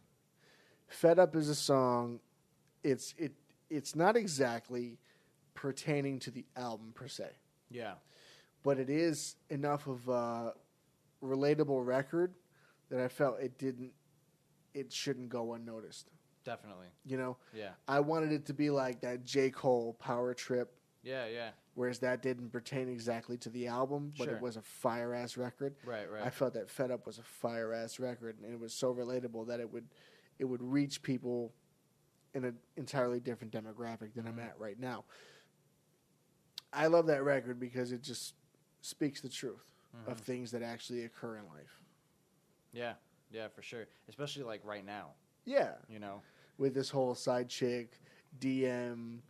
[0.87, 2.21] Fed Up is a song.
[2.85, 3.33] It's it
[3.69, 4.99] it's not exactly
[5.55, 7.29] pertaining to the album per se,
[7.71, 7.95] yeah,
[8.65, 10.55] but it is enough of a
[11.23, 12.35] relatable record
[12.91, 13.93] that I felt it didn't
[14.75, 16.11] it shouldn't go unnoticed.
[16.45, 16.89] definitely.
[17.07, 20.75] You know, Yeah, I wanted it to be like that J Cole Power Trip,
[21.05, 21.51] yeah, yeah.
[21.75, 24.35] whereas that didn't pertain exactly to the album, but Sure.
[24.37, 25.77] it was a fire ass record.
[25.87, 26.23] Right, right.
[26.25, 29.47] I felt that Fed Up was a fire ass record, and it was so relatable
[29.47, 29.87] that it would
[30.41, 31.55] it would reach people
[32.35, 34.49] in an entirely different demographic than I'm Mhm.
[34.49, 35.05] at right now.
[36.73, 38.35] I love that record because it just
[38.85, 39.73] speaks the truth
[40.07, 40.25] of Mhm.
[40.25, 41.81] things that actually occur in life.
[42.73, 42.95] yeah,
[43.31, 43.87] yeah, for sure.
[44.09, 45.15] Especially like right now,
[45.47, 46.23] Yeah, you know,
[46.59, 48.01] with this whole side chick
[48.41, 49.23] DM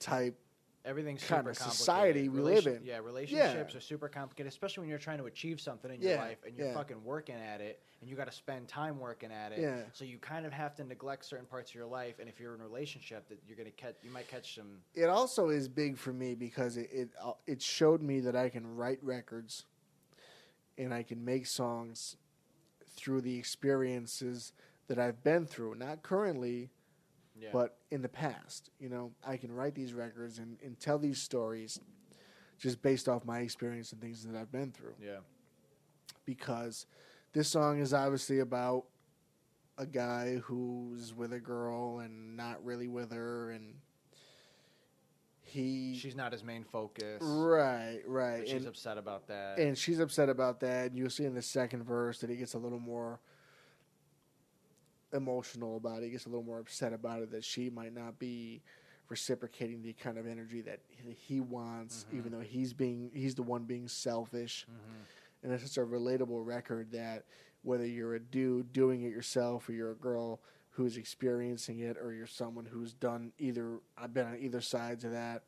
[0.00, 0.38] type.
[0.84, 1.72] Everything's super complicated.
[1.72, 2.80] society we live in.
[2.84, 6.20] Yeah, relationships are super complicated, especially when you're trying to achieve something in your Yeah,
[6.20, 6.74] life and you're yeah.
[6.74, 9.60] fucking working at it, and you got to spend time working at it.
[9.60, 9.82] Yeah.
[9.92, 12.54] So you kind of have to neglect certain parts of your life, and if you're
[12.54, 14.78] in a relationship, that you're gonna catch, you might catch some.
[14.94, 18.48] It also is big for me because it it, uh, it showed me that I
[18.48, 19.64] can write records,
[20.76, 22.16] and I can make songs
[22.96, 24.52] through the experiences
[24.86, 25.74] that I've been through.
[25.76, 26.70] Not currently,
[27.44, 27.50] Yeah.
[27.52, 28.70] but in the past.
[28.80, 31.78] You know, I can write these records and, and tell these stories
[32.58, 34.94] just based off my experience and things that I've been through.
[35.02, 35.18] yeah.
[36.24, 36.86] Because
[37.32, 38.84] this song is obviously about
[39.76, 43.74] a guy who's with a girl and not really with her, and
[45.42, 47.20] he She's not his main focus.
[47.22, 48.38] Right, right.
[48.38, 49.58] But she's and, upset about that.
[49.58, 50.90] and she's upset about that.
[50.90, 53.20] And you'll see in the second verse that he gets a little more
[55.14, 56.06] emotional about it.
[56.06, 58.62] He gets a little more upset about it that she might not be
[59.08, 62.18] reciprocating the kind of energy that he- wants, Mhm.
[62.18, 64.66] even though he's being he's the one being selfish.
[64.70, 65.04] Mhm.
[65.42, 67.24] And it's such a relatable record that
[67.62, 72.12] whether you're a dude doing it yourself or you're a girl who's experiencing it or
[72.12, 75.44] you're someone who's done either I've been on either sides of that,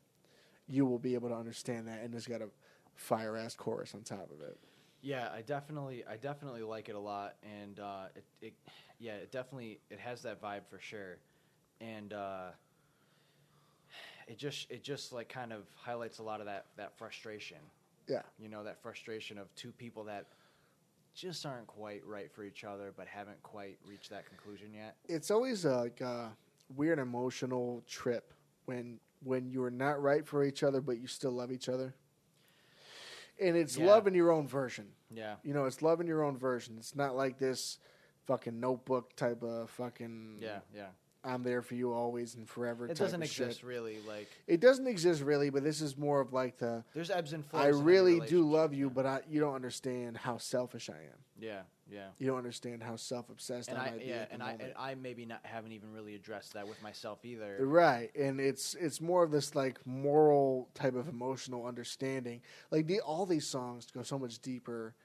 [0.67, 2.49] you will be able to understand that and it's got a
[2.95, 4.57] fire ass chorus on top of it.
[5.01, 8.53] Yeah, I definitely, I definitely like it a lot, and uh, it, it,
[8.99, 11.17] yeah, it definitely, it has that vibe for sure,
[11.81, 12.49] and uh,
[14.27, 17.57] it just, it just like kind of highlights a lot of that that frustration.
[18.07, 18.21] Yeah.
[18.39, 20.27] You know, that frustration of two people that
[21.13, 24.95] just aren't quite right for each other, but haven't quite reached that conclusion yet.
[25.09, 26.31] It's always a, like a
[26.75, 28.33] weird emotional trip
[28.65, 31.95] when when you're not right for each other but you still love each other.
[33.41, 33.87] And it's Yeah.
[33.87, 34.87] love in your own version.
[35.11, 35.35] Yeah.
[35.43, 36.75] You know, it's love in your own version.
[36.77, 37.79] It's not like this
[38.27, 40.59] fucking notebook type of fucking Yeah.
[40.75, 40.87] Yeah.
[41.23, 42.87] I'm there for you always and forever.
[42.87, 43.67] It doesn't exist shit.
[43.67, 43.97] really.
[44.07, 47.45] Like, It doesn't exist really, but this is more of like the there's ebbs and
[47.45, 47.63] flows.
[47.63, 48.93] I really do love you, yeah.
[48.93, 51.19] but I, you don't understand how selfish I am.
[51.39, 51.61] Yeah.
[51.89, 52.07] Yeah.
[52.17, 55.25] You don't understand how self obsessed I might be yeah, and I, and I maybe
[55.25, 57.57] not haven't even really addressed that with myself either.
[57.61, 62.41] Right, and it's it's more of this like moral type of emotional understanding.
[62.71, 64.95] Like the, all these songs go so much deeper.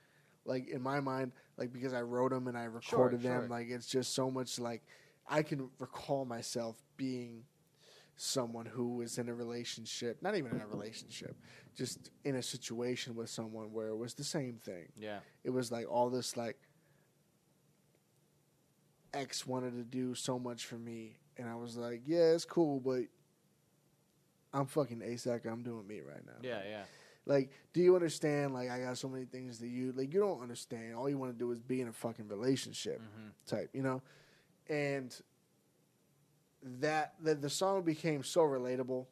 [0.44, 3.48] Like in my mind, like because I wrote them and I recorded them, sure.
[3.48, 4.58] like it's just so much.
[4.58, 4.82] Like
[5.28, 7.44] I can recall myself being
[8.16, 11.36] someone who was in a relationship, not even in a relationship,
[11.76, 14.88] just in a situation with someone where it was the same thing.
[14.96, 15.20] Yeah.
[15.44, 16.56] It was like all this like
[19.14, 22.80] X wanted to do so much for me, and I was like, yeah, it's cool,
[22.80, 23.02] but
[24.52, 25.46] I'm fucking ASAC.
[25.46, 26.38] I'm doing me right now.
[26.42, 26.60] Yeah.
[26.68, 26.82] Yeah.
[27.24, 28.52] Like, do you understand?
[28.52, 30.12] Like, I got so many things that you like.
[30.12, 30.94] You don't understand.
[30.94, 34.02] All you want to do is be in a fucking relationship hmm type, you know.
[34.68, 35.14] And
[36.80, 39.06] that the, the song became so relatable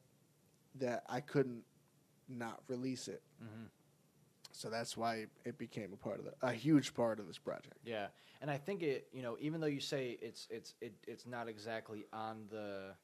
[0.77, 1.63] that I couldn't
[2.29, 3.23] not release it.
[3.41, 3.67] hmm
[4.53, 7.77] So that's why it became a part of the, a huge part of this project.
[7.85, 8.07] Yeah,
[8.41, 9.09] and I think it.
[9.13, 12.95] You know, even though you say it's it's it, it's not exactly on the.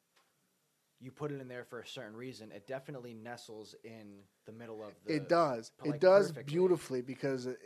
[1.00, 2.52] You put it in there for a certain reason.
[2.52, 5.12] It definitely nestles in the middle of the.
[5.12, 5.70] it does.
[5.84, 6.44] like, it does perfectly.
[6.46, 7.58] beautifully because it,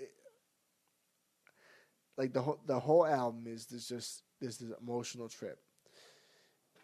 [2.17, 5.59] like the whole the whole album is this just this, this emotional trip.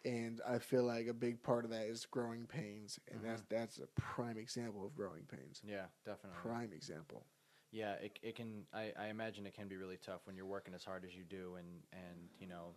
[0.05, 3.49] And I feel like a big part of that is growing pains, and that's Mm-hmm.
[3.49, 5.63] that's a prime example of growing pains.
[5.63, 6.41] Yeah, definitely.
[6.43, 7.27] Prime example.
[7.73, 8.65] Yeah, it it can.
[8.73, 11.25] I, I imagine it can be really tough when you're working as hard as you
[11.25, 12.75] do, and and you know,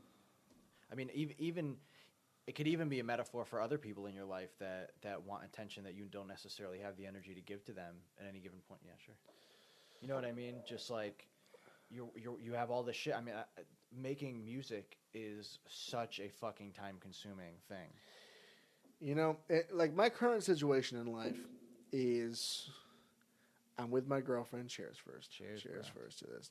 [0.92, 1.78] I mean, even even
[2.50, 5.44] it could even be a metaphor for other people in your life that that want
[5.44, 8.58] attention that you don't necessarily have the energy to give to them at any given
[8.68, 8.82] point.
[8.84, 9.14] Yeah, sure.
[10.02, 10.56] You know what I mean?
[10.68, 11.28] Just like
[11.92, 13.14] you you you have all this shit.
[13.14, 13.44] I mean, I,
[13.96, 17.94] making music is such a fucking time consuming thing.
[19.00, 21.38] You know, it, like my current situation in life
[21.92, 22.68] is
[23.78, 24.70] I'm with my girlfriend.
[24.70, 25.32] Cheers first.
[25.32, 26.50] Cheers, Cheers first to this.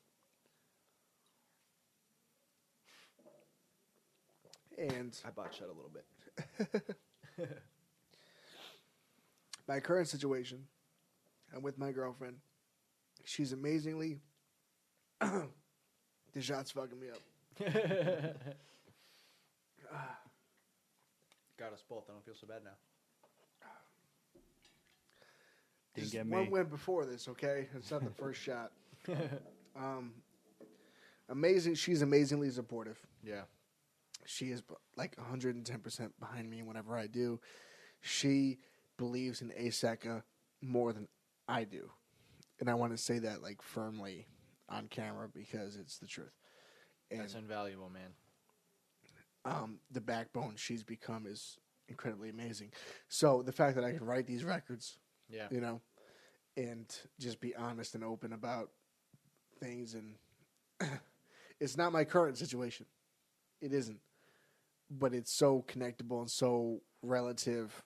[4.79, 6.05] And I bought shut a little bit.
[9.69, 10.65] my current situation,
[11.55, 12.37] I'm with my girlfriend.
[13.25, 14.21] She's amazingly.
[15.21, 15.49] the
[16.41, 17.21] shot's fucking me up.
[21.59, 22.05] Got us both.
[22.09, 22.71] I don't feel so bad now.
[25.95, 26.51] Didn't Just get one me.
[26.51, 27.67] went before this, okay?
[27.75, 28.73] It's not the first shot.
[29.77, 30.13] Um,
[31.29, 31.77] amazing.
[31.77, 32.99] She's amazingly supportive.
[33.23, 33.43] Yeah.
[34.31, 34.63] She is
[34.95, 37.41] like 110% behind me whenever I do.
[38.03, 38.59] She
[38.99, 40.23] believes in ASECA
[40.61, 41.09] more than
[41.49, 41.91] I do.
[42.61, 44.27] And I want to say that like firmly
[44.69, 46.35] on camera because it's the truth.
[47.11, 48.11] And That's invaluable, man.
[49.47, 51.57] um, the backbone she's become is
[51.89, 52.73] incredibly amazing.
[53.09, 54.99] So the fact that I can write these records,
[55.31, 55.47] Yeah.
[55.51, 55.81] you know,
[56.55, 56.85] and
[57.19, 58.73] just be honest and open about
[59.59, 60.17] things, and
[61.61, 62.85] it's not my current situation.
[63.63, 64.01] It isn't,
[64.91, 67.85] but it's so connectable and so relative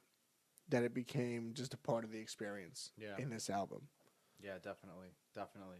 [0.68, 3.16] that it became just a part of the experience Yeah.
[3.18, 3.88] in this album.
[4.40, 5.78] Yeah, definitely, definitely.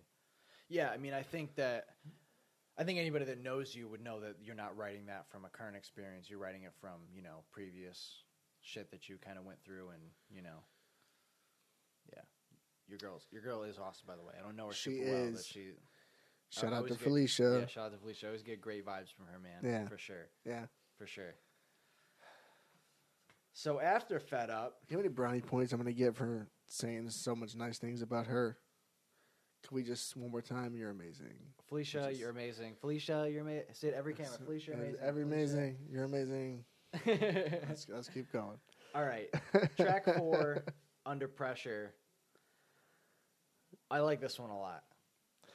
[0.69, 1.87] Yeah, I mean, I think that
[2.79, 5.49] I think anybody that knows you would know that you're not writing that from a
[5.51, 6.31] current experience.
[6.31, 8.25] You're writing it from you know previous
[8.61, 10.65] shit that you kind of went through, and you know,
[12.15, 12.23] yeah.
[12.89, 14.35] Your girl's your girl is awesome, by the way.
[14.39, 15.47] I don't know her She super well, but is.
[15.47, 15.71] she.
[16.51, 17.59] Shout I out to get- Felicia.
[17.61, 18.27] Yeah, shout out to Felicia.
[18.27, 19.61] I always get great vibes from her, man.
[19.65, 19.89] Yeah.
[19.89, 20.67] for sure, yeah.
[20.99, 21.35] For sure.
[23.53, 26.49] So after Fed Up, You know how many brownie points I'm going to get for
[26.67, 28.57] saying so much nice things about her?
[29.67, 30.75] Can we just one more time?
[30.75, 31.35] You're amazing.
[31.69, 32.75] Felicia, is- you're amazing.
[32.81, 33.65] Felicia, you're amazing.
[33.75, 34.33] Say it every camera.
[34.45, 35.01] Felicia, you're amazing.
[35.03, 35.37] Every Felicia.
[35.55, 35.77] amazing.
[35.91, 36.65] You're amazing.
[37.69, 38.59] Let's, let's keep going.
[38.95, 39.29] All right.
[39.79, 40.65] Track four,
[41.07, 41.95] Under Pressure.
[43.91, 44.83] I like this one a lot.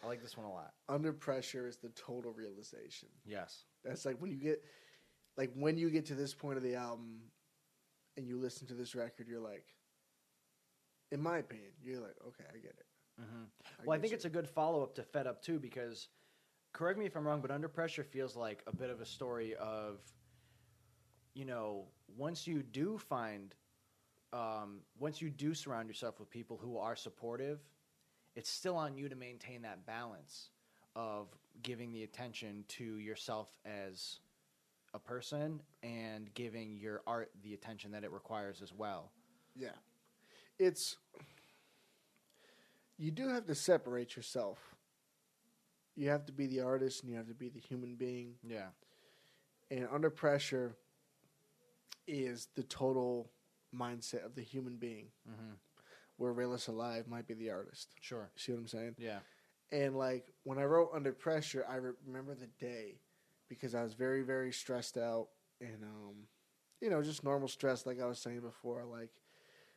[0.03, 0.73] I like this one a lot.
[0.87, 3.09] Under pressure is the total realization.
[3.25, 3.65] Yes.
[3.83, 4.63] That's like when you get,
[5.37, 7.21] like when you get to this point of the album,
[8.17, 9.65] and you listen to this record, you're like,
[11.11, 12.85] in my opinion, you're like, okay, I get it.
[13.19, 13.43] hmm
[13.85, 14.15] Well, I think you.
[14.15, 16.07] it's a good follow up to Fed Up too, because
[16.73, 19.55] correct me if I'm wrong, but Under Pressure feels like a bit of a story
[19.55, 19.99] of,
[21.35, 21.85] you know,
[22.17, 23.53] once you do find,
[24.33, 27.59] um, once you do surround yourself with people who are supportive,
[28.35, 30.49] it's still on you to maintain that balance
[30.95, 31.27] of
[31.61, 34.19] giving the attention to yourself as
[34.93, 39.11] a person and giving your art the attention that it requires as well.
[39.55, 39.75] Yeah.
[40.59, 40.97] It's
[42.97, 44.57] you do have to separate yourself.
[45.95, 48.35] You have to be the artist and you have to be the human being.
[48.43, 48.67] Yeah.
[49.69, 50.75] And under pressure
[52.07, 53.29] is the total
[53.75, 55.07] mindset of the human being.
[55.29, 55.53] Mm-hmm.
[56.17, 57.89] Where Realist Alive might be the artist.
[58.01, 58.31] Sure.
[58.35, 58.95] See what I'm saying?
[58.97, 59.19] Yeah.
[59.71, 62.95] And like when I wrote Under Pressure, I re- remember the day
[63.49, 65.27] because I was very, very stressed out
[65.61, 66.15] and um,
[66.81, 68.83] you know, just normal stress like I was saying before.
[68.85, 69.09] Like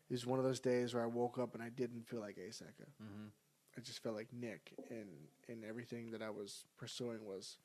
[0.08, 2.36] it was one of those days where I woke up and I didn't feel like
[2.36, 2.88] Aseka.
[3.02, 3.28] Mm-hmm.
[3.76, 5.08] I just felt like Nick and
[5.48, 7.56] and everything that I was pursuing was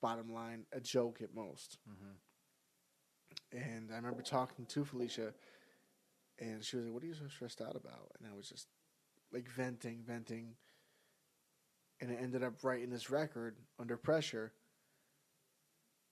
[0.00, 1.78] bottom line a joke at most.
[1.88, 3.58] Mm-hmm.
[3.58, 5.34] And I remember talking to Felicia,
[6.38, 8.68] and she was like, "What are you so stressed out about?" And I was just
[9.32, 10.54] like venting, venting,
[12.00, 14.52] and it ended up writing this record under pressure,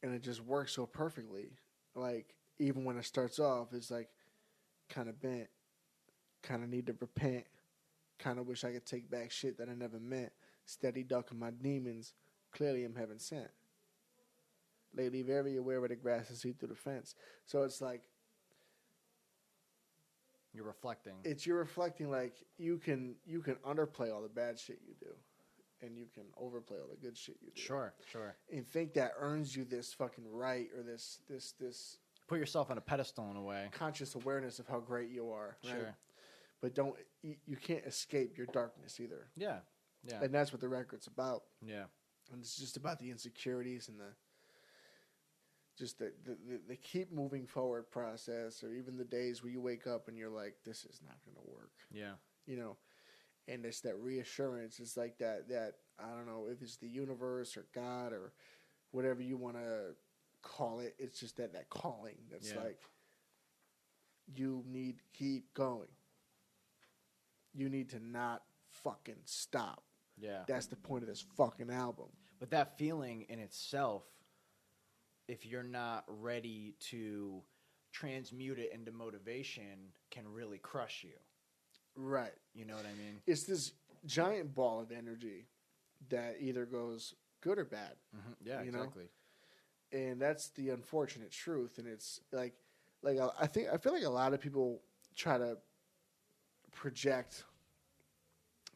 [0.02, 1.50] and it just works so perfectly.
[1.94, 4.08] Like even when it starts off, it's like
[4.88, 5.48] kind of bent,
[6.42, 7.44] kind of need to repent,
[8.18, 10.32] kind of wish I could take back shit that I never meant.
[10.66, 12.12] Steady ducking my demons,
[12.52, 13.48] clearly I'm heaven sent
[14.94, 17.14] lately very aware of the grass and see through the fence.
[17.44, 18.02] So it's like
[20.54, 21.12] You're reflecting.
[21.24, 25.12] it's you're reflecting like you can you can underplay all the bad shit you do,
[25.82, 27.60] and you can overplay all the good shit you do.
[27.60, 28.36] sure, sure.
[28.52, 32.76] And think that earns you this fucking right or this this this Put yourself on
[32.76, 33.68] a pedestal in a way.
[33.72, 35.56] conscious awareness of how great you are.
[35.64, 35.72] Right?
[35.72, 35.96] Sure.
[36.60, 39.28] But don't you, can't escape your darkness either.
[39.36, 39.60] Yeah.
[40.04, 40.20] Yeah.
[40.22, 41.42] And that's what the record's about.
[41.62, 41.84] yeah.
[42.32, 44.12] and it's just about the insecurities and the
[45.78, 49.60] just the, the, the, the keep moving forward process or even the days where you
[49.60, 52.12] wake up and you're like this is not going to work Yeah.
[52.46, 52.76] you know
[53.48, 54.78] and it's that reassurance.
[54.78, 58.32] It's like that that I don't know if it's the universe or God or
[58.92, 59.94] whatever you want to
[60.42, 60.94] call it.
[60.98, 62.16] It's just that that calling.
[62.30, 62.62] That's Yeah.
[62.62, 62.80] like
[64.34, 65.88] you need to keep going.
[67.54, 69.82] You need to not fucking stop.
[70.16, 70.44] Yeah.
[70.46, 72.08] That's the point of this fucking album.
[72.38, 74.04] But that feeling in itself,
[75.26, 77.42] if you're not ready to
[77.92, 81.18] transmute it into motivation, can really crush you.
[82.00, 82.32] Right.
[82.54, 83.20] You know what I mean?
[83.26, 83.72] It's this
[84.06, 85.46] giant ball of energy
[86.10, 87.92] that either goes good or bad.
[88.14, 88.78] hmm Yeah, You know?
[88.82, 89.08] exactly.
[89.92, 92.52] and that's the unfortunate truth and it's like
[93.02, 94.82] like i think i feel like a lot of people
[95.16, 95.56] try to
[96.72, 97.44] project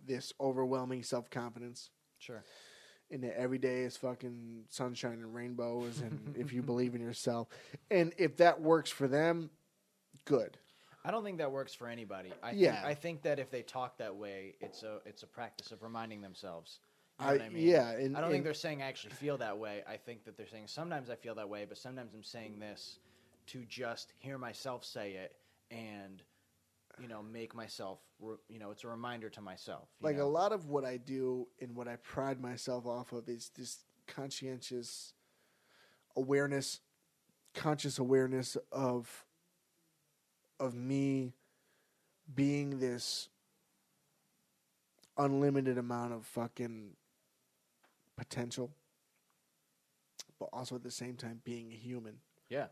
[0.06, 2.42] this overwhelming self-confidence Sure.
[3.10, 7.48] and that every day is fucking sunshine and rainbows and if you believe in yourself
[7.90, 9.50] and if that works for them
[10.24, 10.56] good
[11.04, 12.32] I don't think that works for anybody.
[12.42, 12.74] I Yeah.
[12.74, 15.82] think I think that if they talk that way, it's a it's a practice of
[15.82, 16.78] reminding themselves.
[17.18, 17.66] You know I- what I mean?
[17.66, 19.82] yeah, and- I don't think they're saying I actually feel that way.
[19.86, 22.98] I think that they're saying sometimes I feel that way, but sometimes I'm saying this
[23.46, 25.36] to just hear myself say it
[25.70, 26.22] and
[27.00, 29.88] you know make myself re- you know it's a reminder to myself.
[30.00, 30.24] like know?
[30.24, 33.84] a lot of what i do and what i pride myself off of is this
[34.06, 35.14] conscientious
[36.16, 36.80] awareness
[37.54, 39.24] conscious awareness of
[40.62, 41.34] of me
[42.32, 43.28] being this
[45.18, 46.90] unlimited amount of fucking
[48.16, 48.70] potential
[50.38, 52.14] but also at the same time being a human
[52.48, 52.66] Yeah.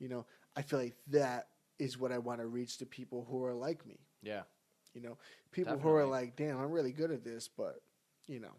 [0.00, 1.48] you know i feel like that
[1.78, 4.42] is what i want to reach to people who are like me Yeah.
[4.94, 5.16] you know,
[5.52, 7.80] people who are like, "Damn, I'm really good at this," but
[8.26, 8.54] you know,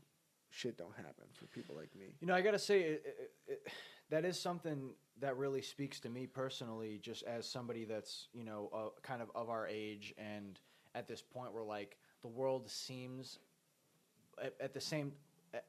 [0.49, 2.15] shit don't happen for people like me.
[2.21, 3.67] You know, I gotta say, it, it, it,
[4.09, 8.69] that is something that really speaks to me personally, just as somebody that's you know
[8.73, 10.59] uh, kind of of our age, and
[10.95, 13.39] at this point, where like the world seems
[14.41, 15.11] at, at the same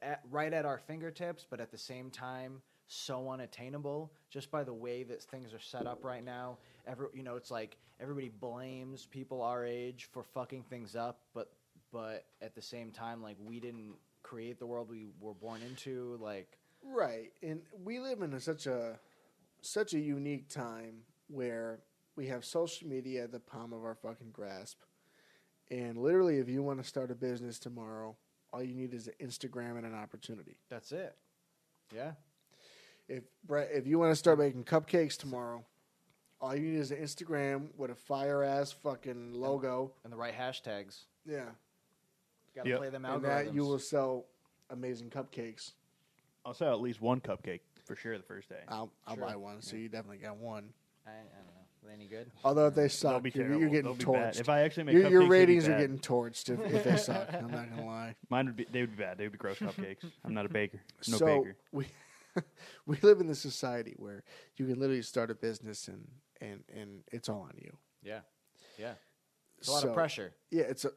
[0.01, 4.73] at, right at our fingertips, but at the same time so unattainable just by the
[4.73, 6.57] way that things are set up right now.
[6.87, 11.51] Every you know, it's like everybody blames people our age for fucking things up, but
[11.91, 13.93] but at the same time, like we didn't
[14.23, 16.17] create the world we were born into.
[16.21, 18.99] Like Right, and we live in a, such a
[19.65, 21.79] such a unique time where
[22.15, 24.79] we have social media at the palm of our fucking grasp,
[25.71, 28.15] and literally, if you want to start a business tomorrow,
[28.53, 30.57] all you need is an Instagram and an opportunity.
[30.69, 31.15] that's it.
[31.93, 32.11] Yeah.
[33.07, 35.63] If Brett, if you want to start making cupcakes tomorrow,
[36.41, 39.91] all you need is an Instagram with a fire ass fucking logo.
[40.03, 41.01] And the right hashtags.
[41.25, 41.45] Yeah,
[42.55, 42.77] Got to Yep.
[42.79, 43.45] play them and algorithms.
[43.45, 44.25] that you will sell
[44.69, 45.73] amazing cupcakes.
[46.45, 48.59] I'll sell at least one cupcake for sure the first day.
[48.67, 49.25] I'll I'll Sure.
[49.25, 50.69] buy one, so you definitely got one.
[51.07, 51.51] I, I don't know.
[51.83, 52.31] Are they any good?
[52.43, 53.61] Although if they They'll suck, be you're, terrible.
[53.61, 54.33] you're getting They'll be bad.
[54.33, 54.39] torched.
[54.39, 55.79] If I actually make your, cupcakes, your they'd be ratings are bad.
[55.81, 57.31] getting torched if, if they suck.
[57.33, 58.15] I'm not gonna lie.
[58.29, 58.65] Mine would be.
[58.71, 59.17] They would be bad.
[59.17, 60.03] They would be gross cupcakes.
[60.23, 60.81] I'm not a baker.
[61.07, 61.55] No so baker.
[61.71, 61.85] we
[62.87, 64.23] we live in this society where
[64.57, 66.07] you can literally start a business and
[66.41, 67.71] and and it's all on you.
[68.03, 68.19] Yeah.
[68.79, 68.93] Yeah.
[69.59, 70.33] It's a lot So, of pressure.
[70.51, 70.91] Yeah, it's a.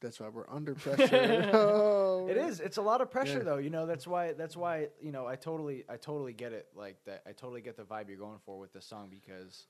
[0.00, 1.50] That's why we're under pressure.
[1.52, 2.28] Oh.
[2.28, 2.60] It is.
[2.60, 3.44] It's a lot of pressure, Yeah.
[3.44, 3.56] though.
[3.56, 4.32] You know, that's why.
[4.32, 4.88] That's why.
[5.00, 6.68] You know, I totally, I totally get it.
[6.76, 7.22] Like that.
[7.26, 9.66] I totally get the vibe you're going for with this song because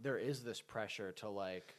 [0.00, 1.74] there is this pressure to like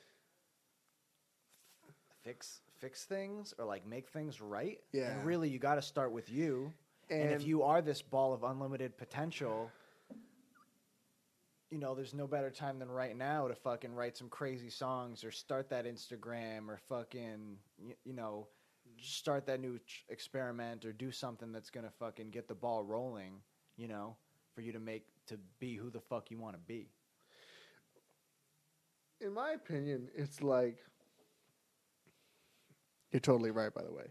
[2.24, 4.80] fix fix things or like make things right.
[4.92, 5.12] Yeah.
[5.12, 6.74] And really, you got to start with you.
[7.10, 9.72] And, And- if you are this ball of unlimited potential,
[11.72, 15.24] you know, there's no better time than right now to fucking write some crazy songs
[15.24, 18.48] or start that Instagram or fucking, you, you know,
[18.98, 23.42] start that new ch- experiment or do something that's gonna fucking get the ball rolling,
[23.78, 24.16] you know,
[24.54, 26.90] for you to make to be who the fuck you want to be.
[29.22, 30.78] in my opinion, it's like
[33.12, 33.74] you're totally right.
[33.74, 34.06] By the way,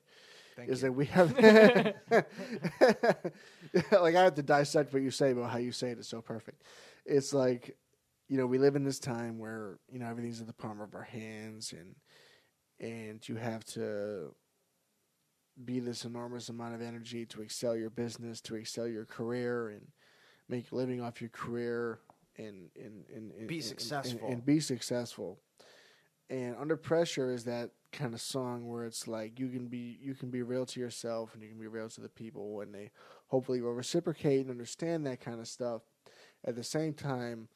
[0.56, 0.82] Thank is you.
[0.82, 1.32] that we have
[3.92, 6.20] like I have to dissect what you say about how you say it is so
[6.20, 6.62] perfect.
[7.04, 7.76] It's like
[8.28, 10.94] you know we live in this time where you know everything's in the palm of
[10.94, 11.94] our hands and
[12.80, 14.34] and you have to
[15.64, 19.86] be this enormous amount of energy to excel your business, to excel your career, and
[20.48, 22.00] make a living off your career,
[22.36, 24.20] and and and, and Be and- successful.
[24.24, 25.38] and, and be successful.
[26.30, 30.14] And under pressure is that kind of song where it's like you can be you
[30.14, 32.90] can be real to yourself and you can be real to the people, and they
[33.28, 35.82] hopefully will reciprocate and understand that kind of stuff.
[36.46, 37.48] At the same time,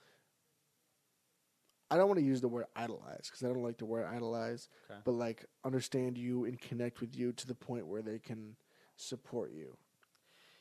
[1.91, 4.69] I don't want to use the word idolize because I don't like the word idolize,
[4.91, 5.01] Okay.
[5.05, 8.57] but like understand you and connect with you to the point where they can
[8.97, 9.77] support you.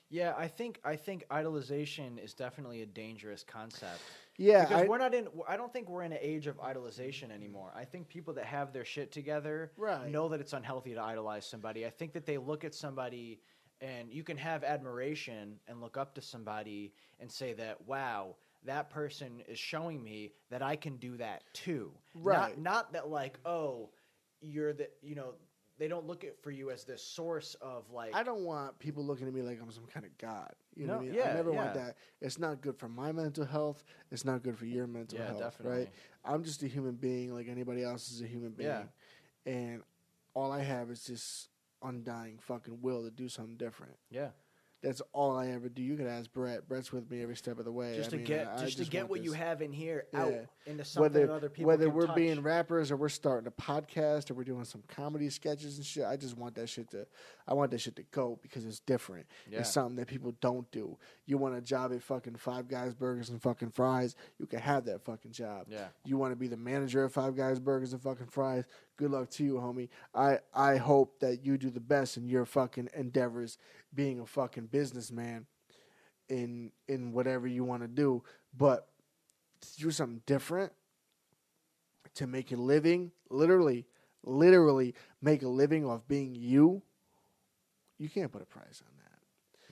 [0.09, 3.99] Yeah, I think I think idolization is definitely a dangerous concept.
[4.37, 5.27] Yeah, because I- we're not in.
[5.49, 7.73] I don't think we're in an age of idolization anymore.
[7.75, 10.09] I think people that have their shit together Right.
[10.09, 11.85] know that it's unhealthy to idolize somebody.
[11.85, 13.41] I think that they look at somebody,
[13.81, 18.89] and you can have admiration and look up to somebody and say that, wow, that
[18.89, 21.91] person is showing me that I can do that too.
[22.15, 22.57] Right.
[22.57, 23.89] Not, not that like, oh,
[24.41, 25.33] you're the, you know.
[25.79, 29.05] They don't look at for you as this source of like I don't want people
[29.05, 30.51] looking at me like I'm some kind of god.
[30.73, 31.13] You know No, what I mean?
[31.19, 31.97] yeah, I never want that.
[32.19, 33.83] It's not good for my mental health.
[34.11, 35.77] It's not good for your mental Yeah, health, definitely.
[35.77, 35.89] right?
[36.25, 38.69] I'm just a human being like anybody else is a human being.
[38.71, 38.83] Yeah.
[39.45, 39.83] And
[40.33, 41.47] all I have is this
[41.81, 43.95] undying fucking will to do something different.
[44.09, 44.29] yeah.
[44.83, 45.81] That's all I ever do.
[45.81, 46.67] You could ask Brett.
[46.69, 47.95] Brett's with me every step of the way.
[47.95, 50.05] just I to mean, get I- I just to get what you have in here
[50.13, 50.19] Yeah.
[50.21, 50.33] out
[50.67, 52.15] into something whether that other people whether we're touch.
[52.15, 56.05] being rappers or we're starting a podcast or we're doing some comedy sketches and shit,
[56.05, 57.07] I just want that shit to
[57.47, 59.25] I want that shit to go because it's different.
[59.49, 59.61] Yeah.
[59.61, 60.95] It's something that people don't do.
[61.25, 64.85] You want a job at fucking Five Guys Burgers and fucking Fries, you can have
[64.85, 65.65] that fucking job.
[65.69, 65.87] Yeah.
[66.05, 68.63] You want to be the manager at Five Guys Burgers and fucking Fries,
[68.97, 69.89] good luck to you, homie.
[70.13, 73.57] I I hope that you do the best in your fucking endeavors
[73.93, 75.45] being a fucking businessman
[76.29, 78.23] in in whatever you want to do,
[78.55, 78.89] but
[79.61, 80.71] to do something different
[82.15, 83.85] to make a living, literally,
[84.23, 86.81] literally make a living off being you,
[87.97, 89.03] you can't put a price on that.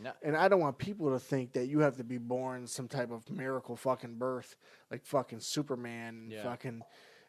[0.03, 2.87] No, And I don't want people to think that you have to be born some
[2.87, 4.55] type of miracle fucking birth,
[4.91, 6.43] like fucking Superman, Yeah.
[6.43, 6.81] fucking,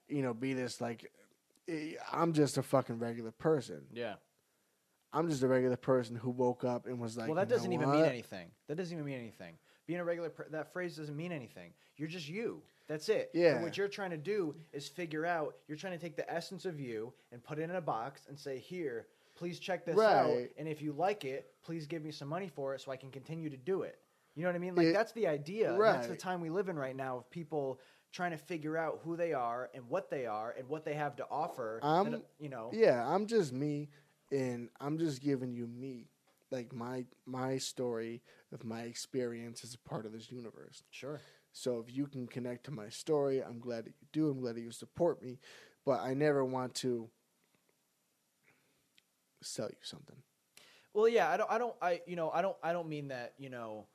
[0.08, 1.10] you know, be this like.
[2.12, 3.86] I'm just a fucking regular person.
[3.92, 4.14] yeah.
[5.12, 7.72] I'm just a regular person who woke up and was like, well, that "You doesn't
[7.72, 8.50] even mean anything.
[8.68, 9.54] That doesn't even mean anything.
[9.86, 11.72] Being a regular, per- that phrase doesn't mean anything.
[11.96, 12.60] You're just you.
[12.86, 13.30] That's it.
[13.32, 13.54] Yeah.
[13.54, 15.56] And what you're trying to do is figure out.
[15.68, 18.38] You're trying to take the essence of you and put it in a box and
[18.38, 19.06] say, "Here,
[19.36, 19.96] please check this
[20.26, 20.30] out.
[20.58, 23.10] And if you like it, please give me some money for it so I can
[23.10, 23.98] continue to do it."
[24.34, 24.74] You know what I mean?
[24.74, 25.70] Like It- that's the idea.
[25.70, 27.80] and That's the time we live in right now of people
[28.16, 31.14] trying to figure out who they are and what they are and what they have
[31.16, 31.78] to offer.
[31.82, 32.70] I'm- you know.
[32.72, 33.90] Yeah, I'm just me,
[34.32, 36.08] and I'm just giving you me,
[36.50, 40.82] like my my story of my experience as a part of this universe.
[40.90, 41.20] Sure.
[41.52, 44.30] So if you can connect to my story, I'm glad that you do.
[44.30, 45.38] I'm glad that you support me,
[45.84, 47.10] but I never want to
[49.42, 50.22] sell you something.
[50.94, 53.34] Well, yeah, I don't, I don't, I, you know, I don't, I don't mean that,
[53.36, 53.86] you know,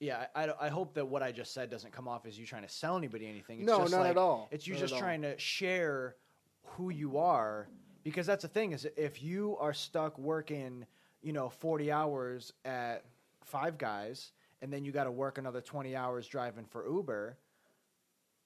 [0.00, 2.62] yeah, I, I, hope that what I just said doesn't come off as you trying
[2.62, 3.60] to sell anybody anything.
[3.60, 4.48] It's No, just not like, at all.
[4.52, 5.00] It's you Not just all.
[5.00, 6.14] trying to share
[6.62, 7.68] who you are,
[8.04, 10.86] because that's the thing is if you are stuck working,
[11.22, 13.04] you know, forty hours at
[13.42, 14.32] Five Guys,
[14.62, 17.36] and then you got to work another twenty hours driving for Uber.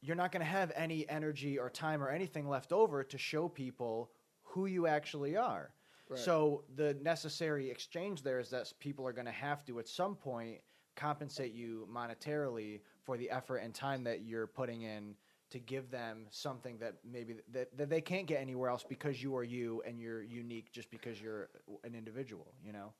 [0.00, 3.48] You're not going to have any energy or time or anything left over to show
[3.48, 4.10] people
[4.42, 5.70] who you actually are.
[6.08, 6.18] Right.
[6.18, 10.16] So the necessary exchange there is that people are going to have to at some
[10.16, 10.58] point
[10.96, 15.14] compensate you monetarily for the effort and time that you're putting in
[15.50, 19.36] to give them something that maybe that, that they can't get anywhere else because you
[19.36, 21.50] are you and you're unique just because you're
[21.84, 22.92] an individual, you know?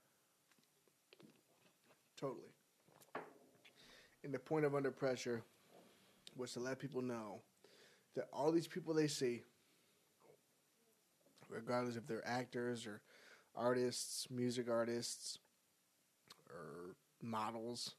[2.21, 2.53] Totally.
[4.23, 5.43] And the point of under pressure
[6.37, 7.41] was to let people know
[8.15, 9.43] that all these people they see,
[11.49, 13.01] regardless if they're actors or
[13.57, 15.39] artists, music artists,
[16.51, 17.95] or models,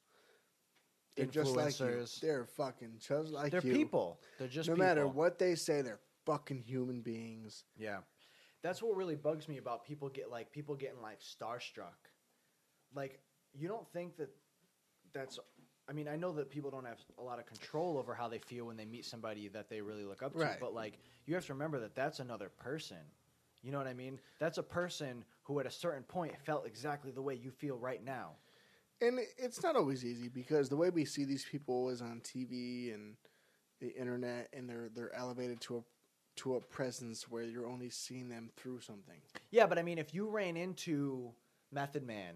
[1.15, 1.85] they're just like you.
[1.85, 2.19] Influencers.
[2.19, 3.73] They're fucking just like They're you.
[3.73, 4.19] people.
[4.39, 4.87] They're just no people.
[4.87, 7.63] matter what they say, they're fucking human beings.
[7.77, 7.97] Yeah.
[8.63, 12.09] That's what really bugs me about people get like people getting like starstruck.
[12.95, 13.19] Like
[13.53, 14.29] you don't think that
[15.13, 15.39] that's
[15.87, 18.37] I mean, I know that people don't have a lot of control over how they
[18.39, 20.57] feel when they meet somebody that they really look up to, Right.
[20.59, 22.97] but like you have to remember that that's another person.
[23.61, 24.19] You know what I mean?
[24.39, 28.03] That's a person who at a certain point felt exactly the way you feel right
[28.03, 28.31] now.
[29.03, 32.93] And it's not always easy because the way we see these people is on TV
[32.93, 33.15] and
[33.81, 35.81] the internet, and they're they're elevated to a
[36.37, 39.19] to a presence where you're only seeing them through something.
[39.51, 41.33] Yeah, but I mean, if you ran into
[41.71, 42.35] Method Man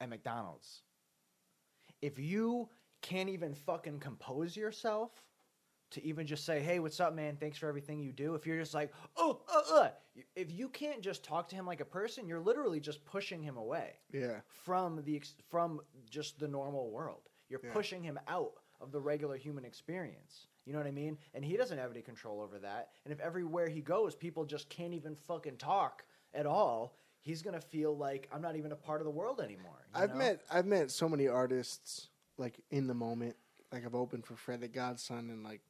[0.00, 0.82] at McDonald's,
[2.02, 2.68] if you
[3.00, 5.10] can't even fucking compose yourself
[5.92, 7.36] to even just say, "Hey, what's up, man?
[7.36, 9.90] Thanks for everything you do," if you're just like, "Oh, uh, uh,"
[10.36, 13.56] if you can't just talk to him like a person, you're literally just pushing him
[13.56, 17.28] away Yeah, from the from just the normal world.
[17.48, 17.72] You're Yeah.
[17.72, 20.48] pushing him out of the regular human experience.
[20.64, 21.18] You know what I mean?
[21.34, 22.92] And he doesn't have any control over that.
[23.04, 27.60] And if everywhere he goes, people just can't even fucking talk at all, he's gonna
[27.60, 29.86] feel like I'm not even a part of the world anymore.
[29.88, 30.16] you I've know?
[30.16, 33.36] met I've met so many artists like in the moment.
[33.72, 35.62] Like I've opened for Fred the Godson and like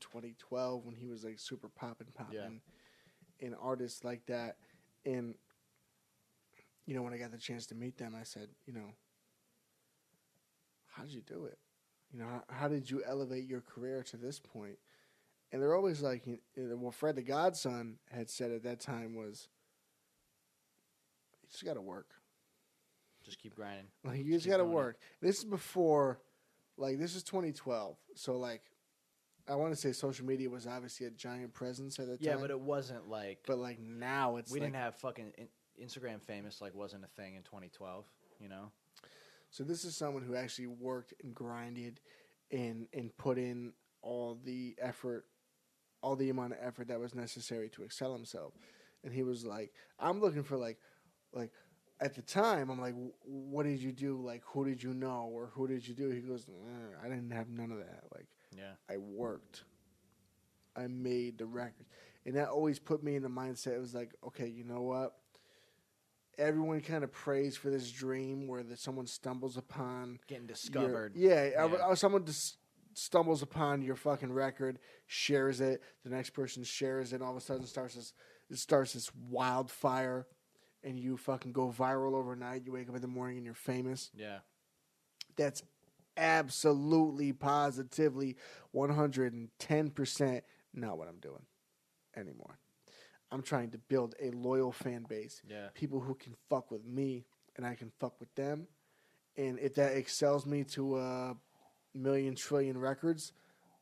[0.00, 2.60] 2012 when he was like super poppin' poppin',
[3.40, 4.56] and artists like that.
[5.04, 5.34] And
[6.86, 8.94] you know when I got the chance to meet them, I said, you know,
[10.88, 11.58] how did you do it?
[12.12, 14.78] You know, how, how did you elevate your career to this point?
[15.52, 19.14] And they're always like, you know, what Fred the Godson had said at that time
[19.14, 19.48] was,
[21.42, 22.08] you just got to work.
[23.24, 23.86] Just keep grinding.
[24.04, 24.68] Like you just keep got to it.
[24.68, 24.98] work.
[25.20, 26.20] This is before,
[26.76, 27.96] like this is 2012.
[28.14, 28.62] So like,
[29.50, 32.38] I want to say social media was obviously a giant presence at that Yeah, time.
[32.38, 35.84] Yeah, but it wasn't like but like now it's we like, didn't have fucking in-
[35.86, 38.06] Instagram famous like wasn't a thing in 2012.
[38.40, 38.70] You know.
[39.50, 42.00] So this is someone who actually worked and grinded,
[42.52, 43.72] and and put in
[44.02, 45.26] all the effort,
[46.02, 48.54] all the amount of effort that was necessary to excel himself.
[49.04, 50.78] And he was like, I'm looking for like,
[51.32, 51.50] like
[52.00, 54.16] at the time, I'm like, "Wh- what did you do?
[54.22, 56.08] Like, who did you know or who did you do?
[56.10, 58.04] He goes, "Eh, I didn't have none of that.
[58.14, 58.26] Like,
[58.56, 58.72] Yeah.
[58.88, 59.64] I worked.
[60.76, 61.86] I made the record.
[62.26, 63.74] And that always put me in the mindset.
[63.74, 65.16] It was like, okay, you know what?
[66.38, 71.12] Everyone kind of prays for this dream where that someone stumbles upon Getting your- discovered.
[71.16, 71.64] yeah, Yeah.
[71.64, 72.56] uh, someone just
[72.94, 75.82] stumbles upon your fucking record, shares it.
[76.02, 77.16] The next person shares it.
[77.16, 78.12] And all of a sudden, starts this
[78.48, 80.26] it starts this wildfire,
[80.82, 82.64] and you fucking go viral overnight.
[82.66, 84.40] You wake up in the morning and you're famous Yeah.
[85.36, 85.62] that's
[86.20, 88.36] absolutely positively
[88.74, 90.42] 110%
[90.72, 91.42] not what I'm doing
[92.16, 92.58] anymore.
[93.32, 95.42] I'm trying to build a loyal fan base.
[95.48, 95.68] Yeah.
[95.74, 97.24] People who can fuck with me
[97.56, 98.66] and I can fuck with them.
[99.36, 101.36] And if that excels me to a
[101.94, 103.32] million trillion records,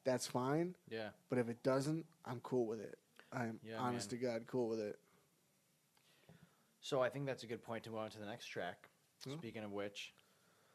[0.04, 0.74] that's fine.
[0.90, 1.08] Yeah.
[1.30, 2.98] But if it doesn't, I'm cool with it.
[3.32, 4.20] I'm Yeah, honest man.
[4.20, 4.98] to God cool with it.
[6.80, 8.88] So I think that's a good point to move on to the next track.
[9.24, 9.34] Hmm.
[9.34, 10.12] Speaking of which,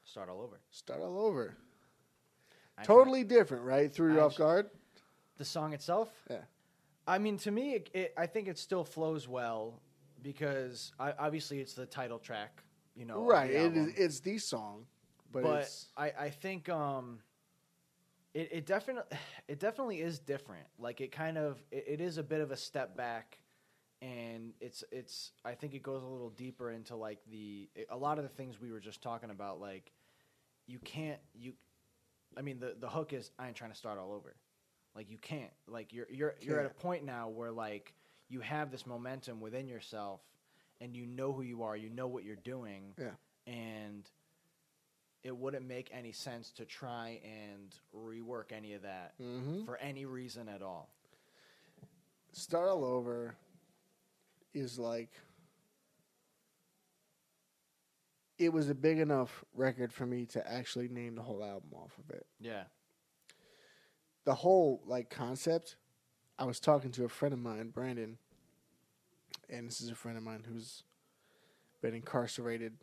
[0.03, 0.59] start all over.
[0.71, 1.55] Start all over.
[2.77, 3.91] I Totally different, right?
[3.91, 4.69] Threw you I off sh- guard?
[5.37, 6.09] the song itself.
[6.29, 6.37] Yeah.
[7.07, 9.81] I mean, to me, it, it, I think it still flows well
[10.21, 12.63] because I, obviously it's the title track.
[12.95, 13.49] You know, right.
[13.49, 14.85] It is, it's the song.
[15.31, 17.19] But, but it's, I, I think um,
[18.33, 20.65] it, it definitely it definitely is different.
[20.79, 23.39] Like it kind of it, it is a bit of a step back,
[24.03, 28.17] and it's it's I think it goes a little deeper into like the a lot
[28.17, 29.61] of the things we were just talking about.
[29.61, 29.93] Like
[30.67, 31.53] you can't you,
[32.37, 34.35] I mean the the hook is I ain't trying to start all over.
[34.93, 37.93] Like you can't like you're you're you're at a point now where like
[38.27, 40.19] you have this momentum within yourself,
[40.81, 41.77] and you know who you are.
[41.77, 43.11] You know what you're doing yeah.
[43.47, 44.09] and
[45.23, 50.03] it wouldn't make any sense to try and rework any of that hmm for any
[50.05, 50.89] reason at all.
[52.33, 53.35] Start all over
[54.53, 55.11] is like
[58.37, 61.97] it was a big enough record for me to actually name the whole album off
[61.97, 62.25] of it.
[62.39, 62.63] Yeah.
[64.25, 65.75] The whole like concept.
[66.39, 68.17] I was talking to a friend of mine, Brandon,
[69.49, 70.83] and this is a friend of mine who's
[71.81, 72.73] been incarcerated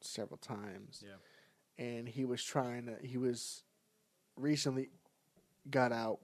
[0.00, 1.04] several times.
[1.06, 1.84] Yeah.
[1.84, 3.62] and he was trying to he was
[4.36, 4.90] recently
[5.70, 6.18] got out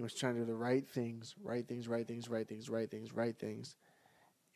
[0.00, 2.90] and was trying to do the right things right things right things right things right
[2.90, 3.76] things right things.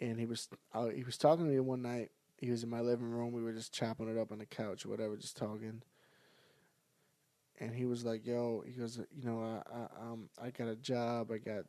[0.01, 2.11] And he was uh, he was talking to me one night.
[2.39, 3.33] He was in my living room.
[3.33, 5.83] We were just chopping it up on the couch or whatever just talking.
[7.61, 10.77] And he was like yo he goes you know i i um i got a
[10.77, 11.31] job.
[11.31, 11.65] I got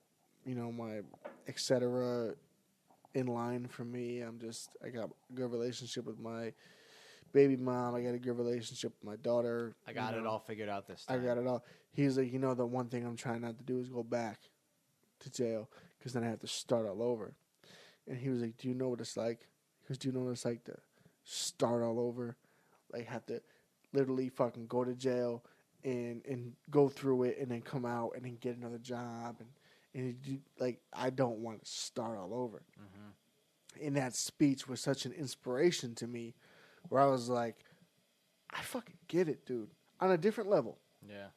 [0.46, 1.02] you know my
[1.50, 2.34] etc
[3.14, 4.22] in line for me.
[4.22, 6.54] I'm just i got a good relationship with my
[7.36, 7.94] baby mom.
[7.96, 9.76] I got a good relationship with my daughter.
[9.86, 11.22] I got you it all figured out this time.
[11.22, 11.66] I got it all.
[11.92, 14.40] He's like, you know, the one thing I'm trying not to do is go back
[15.20, 15.70] to jail
[16.00, 17.34] because then I have to start all over.
[18.08, 19.48] And he was like, do you know what it's like?
[19.82, 20.78] He goes, do you know what it's like to
[21.26, 22.38] start all over?
[22.94, 23.42] Like have to
[23.94, 25.44] literally fucking go to jail
[25.84, 29.50] and and go through it and then come out and then get another job and
[29.94, 33.86] and like I don't want to start all over Mhm.
[33.86, 36.34] and that speech was such an inspiration to me
[36.90, 37.56] where I was like,
[38.52, 39.70] I fucking get it, dude.
[40.00, 40.78] On a different level.
[41.08, 41.28] Yeah.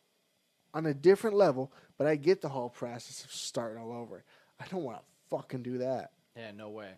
[0.74, 4.24] On a different level, but I get the whole process of starting all over.
[4.60, 6.12] I don't want to fucking do that.
[6.36, 6.50] Yeah.
[6.52, 6.90] No way.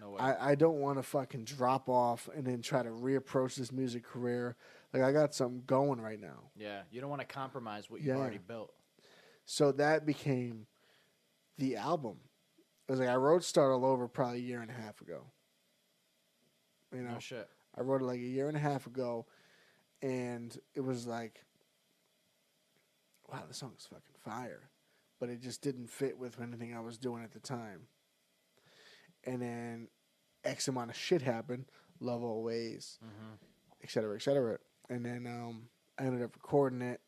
[0.00, 0.20] No way.
[0.20, 4.04] I, I don't want to fucking drop off and then try to reapproach this music
[4.04, 4.56] career.
[4.92, 6.50] Like, I got something going right now.
[6.56, 6.82] yeah.
[6.90, 8.16] You don't want to compromise what you've Yeah.
[8.20, 8.72] already built.
[9.44, 10.66] So that became
[11.58, 12.16] the album.
[12.88, 15.24] It was like I wrote Start All Over probably a year and a half ago.
[16.94, 17.48] You know, No shit.
[17.76, 19.26] I wrote it like a year and a half ago,
[20.02, 21.44] and it was like,
[23.30, 24.68] wow, this song's fucking fire,
[25.18, 27.82] but it just didn't fit with anything I was doing at the time.
[29.24, 29.88] And then
[30.44, 31.66] X amount of shit happened,
[32.00, 33.34] love always, Mm-hmm.
[33.82, 34.58] et cetera, et cetera.
[34.90, 35.68] And then um,
[35.98, 37.00] I ended up recording it,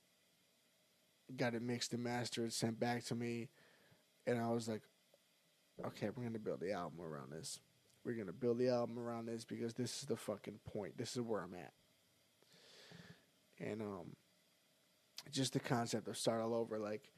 [1.36, 3.48] got it mixed and mastered, sent back to me,
[4.26, 4.82] and I was like,
[5.84, 7.58] okay, we're gonna build the album around this.
[8.04, 10.98] We're gonna build the album around this because this is the fucking point.
[10.98, 11.72] This is where I'm at.
[13.58, 14.16] and um,
[15.30, 16.78] just the concept of start all over.
[16.78, 17.10] Like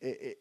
[0.00, 0.38] it, it,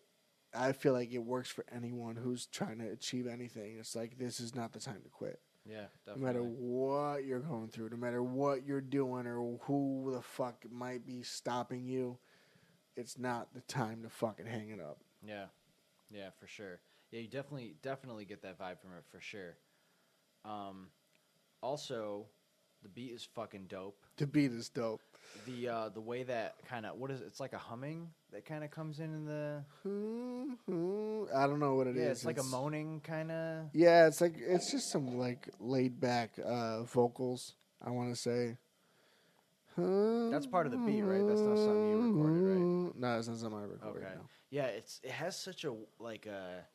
[0.53, 3.77] I feel like it works for anyone who's trying to achieve anything.
[3.79, 5.39] It's like this is not the time to quit.
[5.65, 10.21] Yeah, No matter what you're going through, no matter what you're doing or who the
[10.21, 12.17] fuck might be stopping you,
[12.95, 14.97] it's not the time to fucking hang it up.
[15.21, 15.45] Yeah,
[16.09, 16.79] yeah, for sure.
[17.11, 19.57] Yeah, you definitely definitely get that vibe from it for sure.
[20.45, 20.87] Um,
[21.61, 22.25] also,
[22.83, 23.97] the beat is fucking dope.
[24.17, 25.01] The beat is dope.
[25.45, 27.25] The uh, the way that kind of what is it?
[27.27, 31.59] It's like a humming that kind of comes in in the Hmm, hmm, I don't
[31.59, 32.03] know what it is.
[32.03, 32.09] yeah.
[32.11, 33.65] It's like a moaning kind of.
[33.73, 37.53] Yeah, it's like it's just some like laid back uh, vocals.
[37.85, 38.57] I want to say.
[39.77, 41.25] That's part of the beat, right?
[41.25, 42.91] That's not something you recorded, right?
[42.99, 44.03] No, it's not something I recorded.
[44.03, 44.15] Okay.
[44.15, 44.21] no.
[44.49, 46.65] Yeah, it's it has such a like a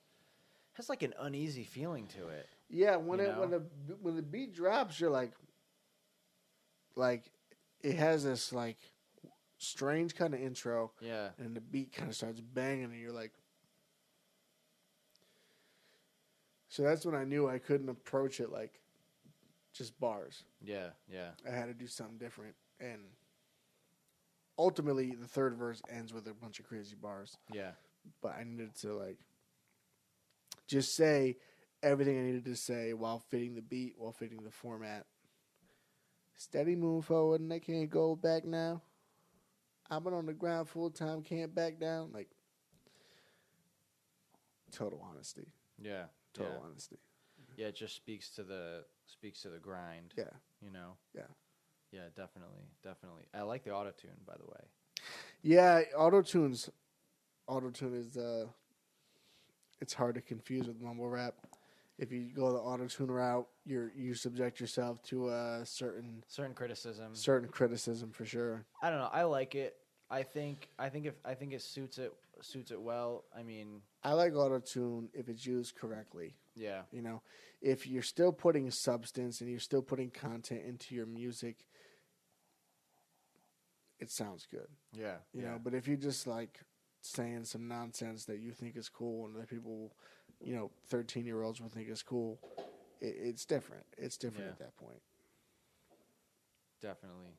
[0.75, 2.49] has like an uneasy feeling to it.
[2.69, 3.63] Yeah, when it when the
[4.01, 5.33] when the beat drops, you're like,
[6.97, 7.31] like,
[7.83, 8.79] it has this like
[9.59, 13.33] strange kind of intro, Yeah, and the beat kind of starts banging, and you're like.
[16.69, 18.81] So that's when I knew I couldn't approach it like
[19.73, 20.43] just bars.
[20.61, 23.01] yeah, yeah, I had to do something different, and
[24.59, 27.37] ultimately, the third verse ends with a bunch of crazy bars.
[27.53, 27.73] yeah,
[28.21, 29.19] But I needed to like
[30.67, 31.37] just say
[31.85, 35.07] everything I needed to say while fitting the beat, while fitting the format.
[36.37, 38.83] Steady moving forward, and I can't go back now.
[39.91, 42.11] I've been on the ground full time, can't back down.
[42.13, 42.29] Like
[44.73, 45.47] total honesty,
[45.81, 46.67] yeah, total yeah.
[46.69, 46.97] honesty.
[47.57, 50.13] Yeah, it just speaks to the speaks to the grind.
[50.17, 50.25] Yeah,
[50.61, 50.97] You know.
[51.15, 51.23] Yeah.
[51.93, 53.23] Yeah, definitely, definitely.
[53.33, 54.65] I like the auto tune, by the way.
[55.43, 55.83] yeah.
[55.97, 56.69] Auto tunes,
[57.47, 58.47] auto tune is uh,
[59.81, 61.35] it's hard to confuse with mumble rap.
[61.99, 66.55] If you go the auto tune route, you're you subject yourself to a certain Certain
[66.55, 67.15] criticism.
[67.15, 68.65] certain criticism for sure.
[68.83, 69.11] I don't know.
[69.13, 69.77] I like it.
[70.11, 70.69] I think.
[70.79, 73.25] I think if I think it suits it suits it well.
[73.37, 76.35] I mean, I like auto tune if it's used correctly.
[76.57, 77.23] yeah, You know,
[77.63, 81.65] if you're still putting substance and you're still putting content into your music,
[84.01, 84.67] it sounds good.
[84.93, 86.61] yeah, You yeah, know, but if you're just like
[87.03, 89.93] saying some nonsense that you think is cool and that people,
[90.41, 92.39] you know, 13 year olds will think is cool,
[93.01, 93.85] it, it's different.
[93.99, 94.53] It's different Yeah.
[94.53, 95.01] at that point.
[96.81, 97.31] definitely.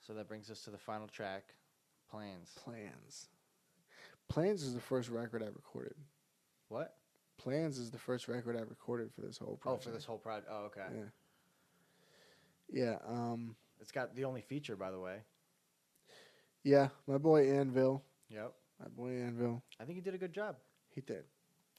[0.00, 1.54] So that brings us to the final track,
[2.10, 2.52] plans.
[2.64, 3.28] Plans.
[4.28, 5.94] Plans is the first record I recorded.
[6.68, 6.96] What?
[7.38, 9.84] Plans is the first record I recorded for this whole project.
[9.86, 10.48] Oh, for this whole project.
[10.50, 10.86] Oh, okay.
[12.70, 12.84] Yeah.
[12.90, 12.96] Yeah.
[13.06, 13.56] Um.
[13.80, 15.18] It's got the only feature, by the way.
[16.64, 16.88] Yeah.
[17.06, 18.02] My boy Anvil.
[18.28, 18.52] Yep.
[18.80, 19.62] My boy Anvil.
[19.80, 20.56] I think he did a good job.
[20.98, 21.22] He did.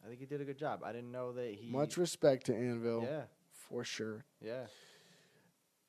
[0.01, 0.79] I think he did a good job.
[0.85, 1.69] I didn't know that he.
[1.69, 3.03] Much respect to Anvil.
[3.03, 3.23] Yeah.
[3.51, 4.23] For sure.
[4.41, 4.67] Yeah.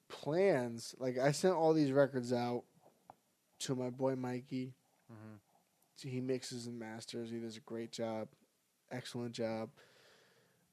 [0.08, 0.94] Plans.
[0.98, 2.64] Like I sent all these records out
[3.60, 4.74] to my boy Mikey.
[5.08, 5.36] hmm
[6.08, 7.30] He mixes and masters.
[7.30, 8.26] He does a great job.
[8.90, 9.70] Excellent job.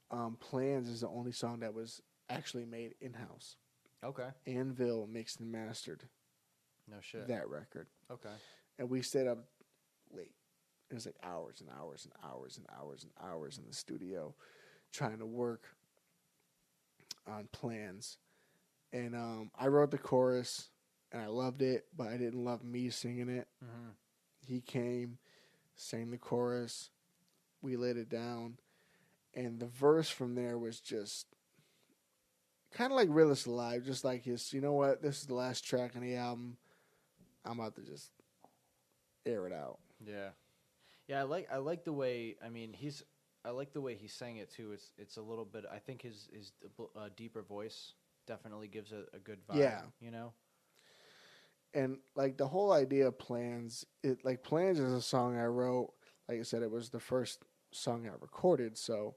[0.10, 3.56] Um, Plans is the only song that was actually made in house.
[4.04, 4.30] Okay.
[4.48, 6.04] Anvil mixed and mastered
[6.90, 7.28] No shit.
[7.28, 7.88] that record.
[8.10, 8.30] okay.
[8.80, 9.46] and we stayed up
[10.12, 10.32] late.
[10.90, 14.34] It was like hours and hours and hours and hours and hours in the studio
[14.92, 15.64] trying to work
[17.28, 18.18] on plans.
[18.94, 20.70] And um, I wrote the chorus
[21.12, 23.48] and I loved it, but I didn't love me singing it.
[23.62, 23.90] hmm
[24.46, 25.18] He came,
[25.76, 26.90] sang the chorus,
[27.62, 28.58] we laid it down,
[29.34, 31.28] and the verse from there was just
[32.72, 35.66] kind of like Realist Alive, just like his, you know what, this is the last
[35.66, 36.58] track on the album.
[37.46, 38.12] I'm about to just
[39.26, 39.80] air it out.
[40.06, 40.30] Yeah.
[41.08, 43.04] Yeah, I like I like the way I mean he's
[43.46, 44.72] I like the way he sang it too.
[44.74, 46.52] It's it's a little bit I think his his
[46.96, 47.94] uh, deeper voice
[48.26, 49.58] definitely gives a, a good vibe.
[49.60, 49.82] Yeah.
[50.02, 50.34] You know.
[51.74, 55.92] and like the whole idea of plans it like plans is a song i wrote
[56.30, 59.16] like i said it was the first song i recorded so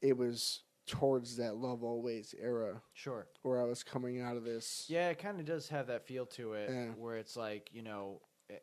[0.00, 3.26] it was towards that love always era Sure.
[3.42, 6.26] where i was coming out of this Yeah, it kind of does have that feel
[6.26, 6.90] to it, Yeah.
[6.96, 8.62] where it's like you know, it,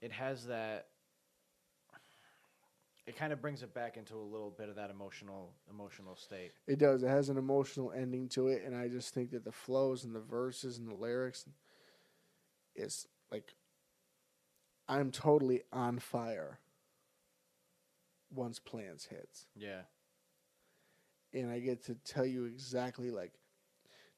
[0.00, 0.88] it has that.
[3.06, 6.52] It kind of brings it back into a little bit of that emotional emotional state.
[6.66, 9.52] it does it has an emotional ending to it and i just think that the
[9.52, 11.44] flows and the verses and the lyrics
[12.74, 13.54] is like
[14.88, 16.58] i'm totally on fire
[18.30, 19.82] once plans hits Yeah.
[21.32, 23.32] and I get to tell you exactly like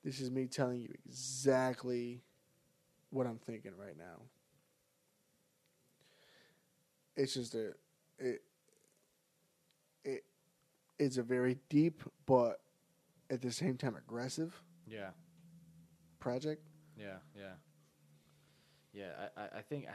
[0.04, 2.22] this is me telling you exactly
[3.10, 4.22] what I'm thinking right now.
[7.16, 7.74] It's just a it
[8.18, 8.42] it
[10.98, 12.60] it's a very deep but
[13.30, 15.10] at the same time aggressive Yeah.
[16.18, 16.62] project.
[16.98, 17.52] Yeah, yeah,
[18.92, 19.28] yeah.
[19.36, 19.86] I, I, I think,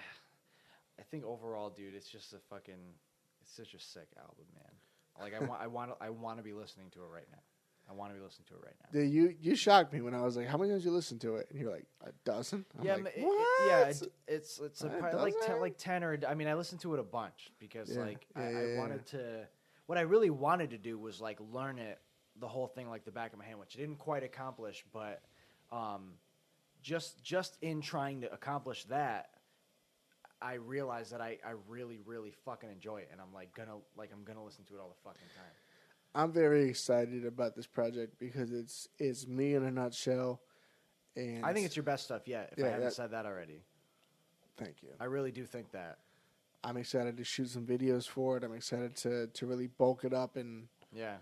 [0.99, 2.93] I think overall, dude, it's just a fucking,
[3.41, 4.71] it's such a sick album, man.
[5.19, 7.41] Like I want, I want, I want to be listening to it right now.
[7.89, 8.99] I want to be listening to it right now.
[8.99, 11.35] Dude, you you shocked me when I was like, "How many times you listen to
[11.37, 13.85] it?" And you're like, "A dozen." I'm yeah, like, it- yeah.
[13.87, 16.93] It, it's it's a, probably like ten, like ten or I mean, I listened to
[16.93, 19.47] it a bunch because Yeah, like yeah, I, yeah, I wanted to.
[19.91, 21.99] What I really wanted to do was like learn it,
[22.39, 24.85] the whole thing, like the back of my hand, which I didn't quite accomplish.
[24.93, 25.21] But
[25.69, 26.13] um,
[26.81, 29.31] just just in trying to accomplish that,
[30.41, 34.11] I realized that I, I really really fucking enjoy it, and I'm like gonna like
[34.13, 35.51] I'm gonna listen to it all the fucking time.
[36.15, 40.39] I'm very excited about this project because it's it's me in a nutshell.
[41.17, 42.53] And I think it's your best stuff yet.
[42.55, 43.61] If I Yeah, haven't that- said that already,
[44.55, 44.91] thank you.
[45.01, 45.99] I really do think that.
[46.63, 48.43] I'm excited to shoot some videos for it.
[48.43, 51.17] I'm excited to to really bulk it up and Yeah,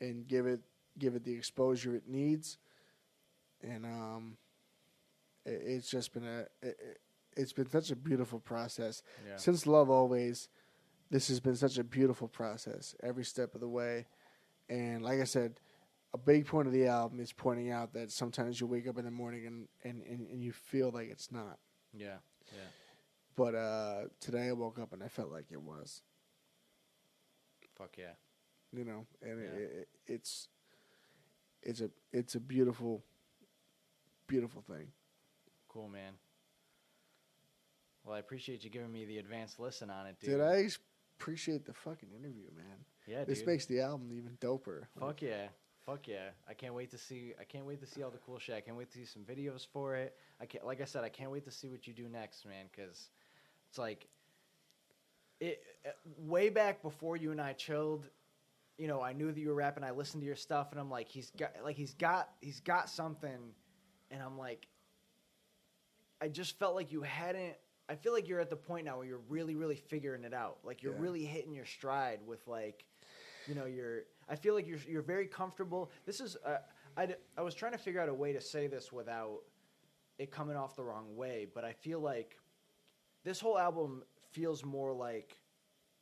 [0.00, 0.60] and give it
[0.98, 2.58] give it the exposure it needs.
[3.62, 4.36] And um,
[5.44, 7.00] it, it's just been a it,
[7.36, 9.36] it's been such a beautiful process yeah.
[9.36, 10.48] since Love Always.
[11.10, 14.06] This has been such a beautiful process every step of the way.
[14.68, 15.60] And like I said,
[16.14, 19.04] a big point of the album is pointing out that sometimes you wake up in
[19.04, 21.58] the morning and, and, and, and you feel like it's not.
[21.92, 22.16] Yeah,
[22.52, 22.68] yeah.
[23.36, 26.02] But uh, today I woke up and I felt like it was.
[27.76, 28.12] Fuck yeah.
[28.72, 29.46] You know, and Yeah.
[29.48, 30.48] it, it, it's
[31.62, 33.04] it's a it's a beautiful,
[34.26, 34.88] beautiful thing.
[35.68, 36.14] Cool, man.
[38.04, 40.30] Well, I appreciate you giving me the advanced listen on it, dude.
[40.30, 40.68] Did I
[41.18, 42.76] appreciate the fucking interview, man?
[43.06, 43.48] Yeah, this dude.
[43.48, 44.82] makes the album even doper.
[44.98, 45.48] Fuck yeah.
[45.84, 46.30] Fuck yeah.
[46.48, 48.54] I can't wait to see I can't wait to see all the cool shit.
[48.54, 50.16] I can't wait to see some videos for it.
[50.40, 52.66] I can't like I said, I can't wait to see what you do next, man,
[52.74, 53.10] cuz
[53.68, 54.06] it's like
[55.40, 58.08] it uh, way back before you and I chilled,
[58.78, 59.84] you know, I knew that you were rapping.
[59.84, 62.88] I listened to your stuff and I'm like he's got like he's got he's got
[62.88, 63.38] something
[64.10, 64.66] and I'm like
[66.20, 67.54] I just felt like you hadn't
[67.88, 70.58] I feel like you're at the point now where you're really really figuring it out.
[70.64, 71.00] Like you're Yeah.
[71.02, 72.84] really hitting your stride with like
[73.46, 76.56] you know you're i feel like you're you're very comfortable this is uh,
[76.96, 79.42] I, I was trying to figure out a way to say this without
[80.18, 82.36] it coming off the wrong way but i feel like
[83.26, 85.36] this whole album feels more like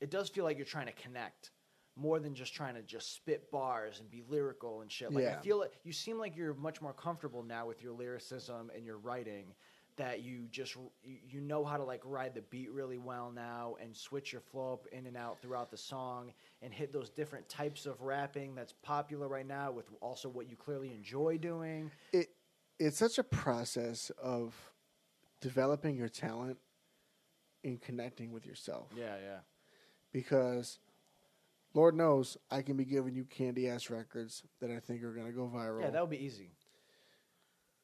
[0.01, 1.53] it does feel like you're trying to connect
[1.97, 5.11] more than just trying to just spit bars and be lyrical and shit.
[5.13, 8.71] Like i feel like you seem like you're much more comfortable now with your lyricism
[8.77, 9.55] and your writing
[9.97, 13.77] that you just you, you know how to like ride the beat really well now
[13.81, 17.49] and switch your flow up in and out throughout the song and hit those different
[17.49, 21.91] types of rapping that's popular right now with also what you clearly enjoy doing.
[22.13, 22.29] It
[22.79, 24.53] it's such a process of
[25.41, 26.59] developing your talent
[27.65, 28.89] and connecting with yourself.
[28.97, 29.39] Yeah yeah.
[30.13, 30.79] Because
[31.75, 35.27] lord knows i can be giving you candy ass records that i think are going
[35.27, 35.81] to go viral.
[35.81, 36.51] Yeah that would be easy.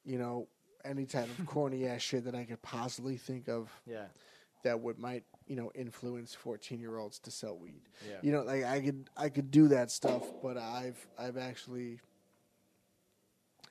[0.04, 0.48] You know
[0.84, 4.04] any type of corny ass shit that i could possibly think of yeah.
[4.64, 7.82] that would might you know influence 14 year olds to sell weed.
[8.08, 8.16] Yeah.
[8.22, 11.98] You know like i could i could do that stuff but i've i've actually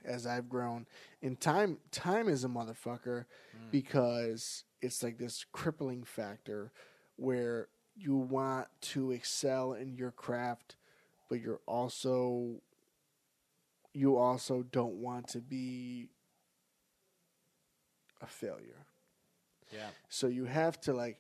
[0.05, 0.86] as i've grown
[1.22, 3.72] and time time is a motherfucker mm.
[3.72, 6.71] because it's like this crippling factor
[7.15, 10.75] where you want to excel in your craft
[11.30, 12.61] but you're also
[13.93, 16.09] you also don't want to be
[18.21, 18.86] a failure
[19.71, 21.19] yeah so you have to like,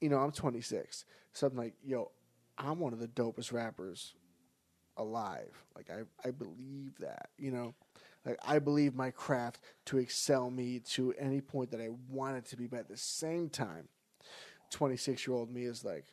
[0.00, 1.04] you know, I'm 26.
[1.32, 2.10] So I'm like, yo,
[2.58, 4.14] I'm one of the dopest rappers
[4.96, 5.64] alive.
[5.76, 7.74] Like I, I believe that, you know,
[8.24, 12.44] like I believe my craft to excel me to any point that I want it
[12.46, 12.66] to be.
[12.66, 13.88] But at the same time,
[14.70, 16.06] 26 year old me is like,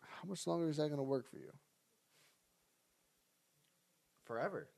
[0.00, 1.52] how much longer is that going to work for you?
[4.24, 4.68] forever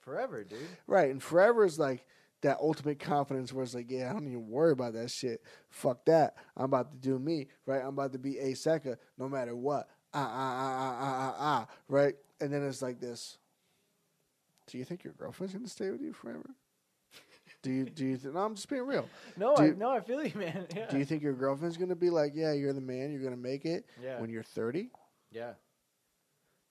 [0.00, 2.06] forever dude Right, and forever is like
[2.42, 5.42] that ultimate confidence where it's like, yeah, I don't even worry about that shit.
[5.68, 6.36] Fuck that.
[6.56, 7.82] I'm about to do me, right?
[7.82, 9.88] I'm about to be a Seca no matter what.
[10.14, 12.14] Ah, ah, ah, ah, ah, ah, ah, right?
[12.40, 13.39] And then it's like this.
[14.70, 16.50] Do you think your girlfriend's gonna stay with you forever?
[17.62, 19.06] Do you, do you, th- no, I'm just being real.
[19.36, 21.76] no Do I, you- no i feel you man yeah Do you think your girlfriend's
[21.76, 24.90] gonna be like, yeah, you're the man, you're gonna make it yeah when you're 30?
[25.32, 25.52] yeah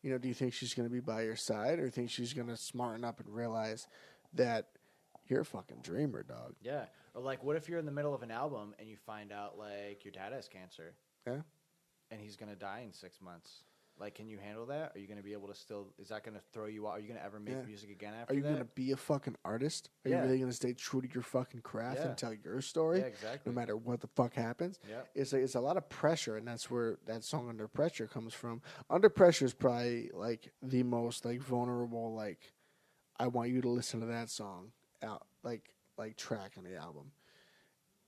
[0.01, 2.31] You know, do you think she's going to be by your side, or think she's
[2.33, 3.85] going to smarten up and realize
[4.33, 4.67] that
[5.27, 6.55] you're a fucking dreamer, dog?
[6.61, 9.31] yeah or like what if you're in the middle of an album and you find
[9.33, 10.93] out like your dad has cancer
[11.27, 11.41] Yeah.
[12.11, 13.63] and he's gonna die in six months
[13.99, 16.39] like can you handle that are you gonna be able to still is that gonna
[16.53, 17.61] throw you out are you gonna ever make Yeah.
[17.65, 18.31] music again after that?
[18.33, 19.89] Are you that going to be a fucking artist?
[20.05, 20.17] Are Yeah.
[20.17, 22.07] you really going to stay true to your fucking craft Yeah.
[22.09, 24.79] and tell your story, yeah exactly no matter what the fuck happens?
[24.89, 28.07] yeah It's a, it's a lot of pressure, and that's where that song "Under Pressure"
[28.07, 28.61] comes from.
[28.89, 32.13] "Under Pressure" is probably like the most like vulnerable.
[32.13, 32.53] Like,
[33.19, 34.71] I want you to listen to that song
[35.01, 37.11] out like like track on the album,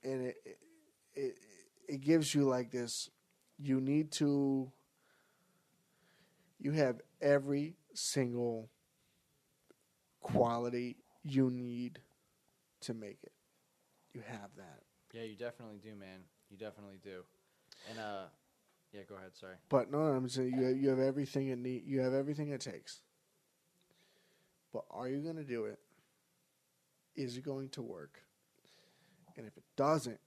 [0.02, 0.58] and it it
[1.14, 1.38] it,
[1.88, 3.10] it gives you like this.
[3.58, 4.72] You need to.
[6.62, 8.70] You have every single
[10.20, 11.98] quality you need
[12.82, 13.32] to make it.
[14.14, 14.82] You have that.
[15.12, 16.20] Yeah, you definitely do, man.
[16.50, 17.22] You definitely do.
[17.90, 18.26] And uh,
[18.92, 19.30] yeah, go ahead.
[19.34, 19.56] Sorry.
[19.68, 21.82] But no, I'm saying you have, you have everything it need.
[21.84, 23.00] You have everything it takes.
[24.72, 25.80] But are you going to do it?
[27.16, 28.22] Is it going to work?
[29.36, 30.20] And if it doesn't,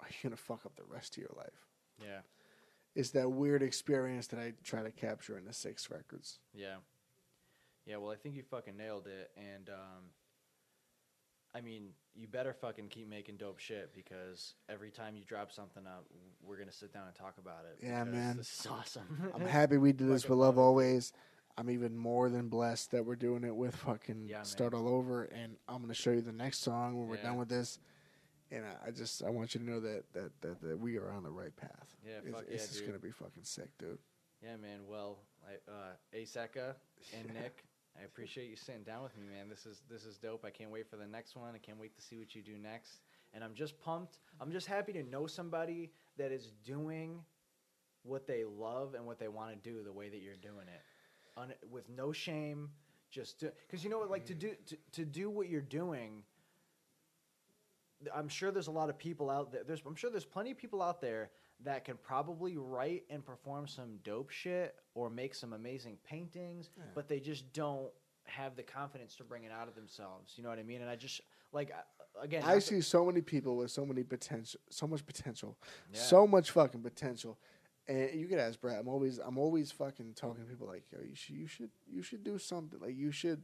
[0.00, 1.64] are you going to fuck up the rest of your life?
[2.02, 2.20] Yeah,
[2.96, 6.38] It's that weird experience that I try to capture in the six records.
[6.54, 6.76] yeah,
[7.84, 7.98] yeah.
[7.98, 9.30] Well, I think you fucking nailed it.
[9.36, 10.04] And um,
[11.54, 15.86] I mean, you better fucking keep making dope shit because every time you drop something
[15.86, 16.06] up,
[16.42, 17.84] we're gonna sit down and talk about it.
[17.86, 18.38] Yeah, man.
[18.38, 19.30] This is awesome.
[19.34, 21.12] I'm happy we did this Fucking with love love always.
[21.58, 25.24] I'm even more than blessed that we're doing it with fucking Yeah, start all over.
[25.24, 27.78] And I'm gonna show you the next song when we're done with this.
[28.50, 31.10] And I, I just I want you to know that that that, that we are
[31.10, 31.96] on the right path.
[32.04, 32.86] Yeah, it's, fuck it's yeah, just dude.
[32.86, 33.98] gonna be fucking sick, dude.
[34.42, 34.80] Yeah, man.
[34.88, 36.74] Well, I, uh, Aseka
[37.18, 37.64] and Nick,
[37.98, 39.48] I appreciate you sitting down with me, man.
[39.48, 40.44] This is this is dope.
[40.44, 41.54] I can't wait for the next one.
[41.54, 43.00] I can't wait to see what you do next.
[43.34, 44.18] And I'm just pumped.
[44.40, 47.20] I'm just happy to know somebody that is doing
[48.02, 50.82] what they love and what they want to do the way that you're doing it,
[51.40, 52.70] Un- with no shame.
[53.10, 56.22] Just because you know what, like to do to, to do what you're doing.
[58.14, 59.62] I'm sure there's a lot of people out there.
[59.64, 61.30] There's, I'm sure there's plenty of people out there
[61.64, 67.08] that can probably write and perform some dope shit or make some amazing paintings, but
[67.08, 67.90] they just don't
[68.24, 70.34] have the confidence to bring it out of themselves.
[70.36, 70.82] You know what I mean?
[70.82, 71.20] And I just
[71.52, 71.70] like
[72.20, 75.56] again, I see so many people with so many potential, so much potential,
[75.92, 76.00] Yeah.
[76.00, 77.38] so much fucking potential.
[77.88, 78.80] And you could ask Brad.
[78.80, 82.02] I'm always, I'm always fucking talking to people like, Yo, you should, you should, you
[82.02, 82.80] should do something.
[82.80, 83.40] Like you should,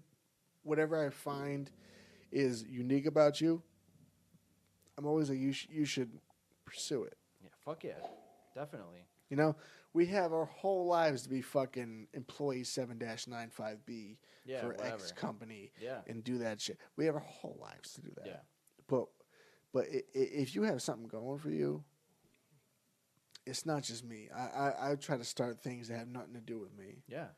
[0.65, 1.71] whatever I find
[2.33, 3.63] is unique about you.
[4.99, 6.11] I'm always like, you, sh- you should
[6.65, 7.17] pursue it.
[7.43, 7.93] yeah, fuck yeah,
[8.55, 9.07] definitely.
[9.31, 9.57] You know,
[9.95, 14.95] we have our whole lives to be fucking employee seven 95 B Yeah, for whatever.
[14.97, 16.79] X company Yeah, and do that shit.
[16.97, 18.27] We have our whole lives to do that.
[18.27, 18.37] yeah,
[18.89, 19.07] But
[19.73, 21.83] but i- i- if you have something going for you,
[23.47, 24.29] it's not just me.
[24.35, 27.03] I, I, I try to start things that have nothing to do with me.
[27.09, 27.29] yeah.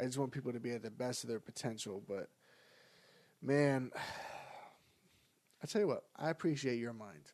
[0.00, 2.02] I just want people to be at the best of their potential.
[2.08, 2.30] But
[3.42, 3.90] man,
[5.62, 7.32] I tell you what, I appreciate your mind.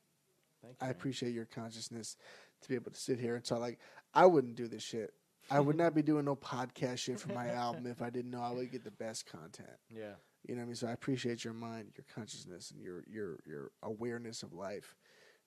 [0.62, 0.78] Thank you.
[0.80, 0.90] I man.
[0.92, 2.16] appreciate your consciousness
[2.62, 3.60] to be able to sit here and talk.
[3.60, 3.78] Like
[4.14, 5.12] I wouldn't do this shit.
[5.50, 8.42] I would not be doing no podcast shit for my album if I didn't know
[8.42, 9.68] I would get the best content.
[9.88, 10.14] Yeah,
[10.44, 10.74] You know what I mean?
[10.74, 14.96] So I appreciate your mind, your consciousness, and your your your awareness of life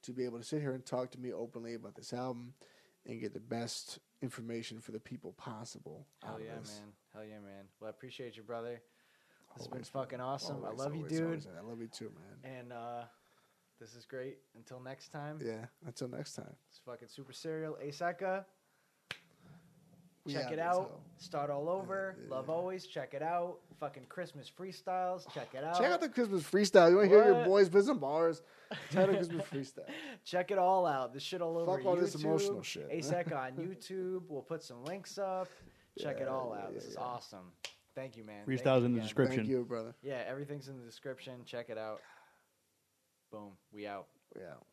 [0.03, 2.53] to be able to sit here and talk to me openly about this album
[3.05, 6.05] and get the best information for the people possible.
[6.23, 6.79] hell out of yeah, this.
[6.79, 6.93] man.
[7.13, 7.65] Hell yeah, man.
[7.79, 8.81] Well, I appreciate you, brother.
[9.55, 10.57] This has been Always, fucking awesome.
[10.63, 11.25] Always, I love always, you, dude.
[11.27, 11.47] always.
[11.47, 12.11] I love you too,
[12.43, 12.53] man.
[12.59, 13.03] And uh,
[13.79, 14.37] this is great.
[14.55, 15.65] Until next time, Yeah.
[15.85, 16.53] Until next time.
[16.69, 17.77] it's fucking super serial.
[17.83, 18.45] Aseka.
[20.25, 20.99] We Check out it out.
[21.17, 22.15] Start all over.
[22.21, 22.53] Yeah, Love yeah.
[22.53, 22.85] always.
[22.85, 23.59] Check it out.
[23.79, 25.23] Fucking Christmas freestyles.
[25.33, 25.77] Check it out.
[25.77, 26.89] Check out the Christmas freestyle.
[26.91, 27.45] You want to hear your What?
[27.45, 28.41] boys put some bars?
[28.91, 29.89] Check out the Christmas freestyle.
[30.25, 31.13] Check it all out.
[31.13, 31.99] This shit all over Fuck all YouTube.
[32.01, 32.89] this emotional shit.
[32.91, 34.23] ASEC on YouTube.
[34.27, 35.47] We'll put some links up.
[35.99, 36.67] Check it Yeah, all out.
[36.69, 37.03] yeah, this is yeah.
[37.03, 37.51] awesome.
[37.95, 38.45] Thank you, man.
[38.45, 39.03] Thank Freestyles you in the again.
[39.03, 39.37] description.
[39.37, 39.95] Thank you, brother.
[40.01, 41.41] Yeah, everything's in the description.
[41.45, 42.01] Check it out.
[43.31, 43.51] Boom.
[43.71, 44.07] We out.
[44.35, 44.65] We out.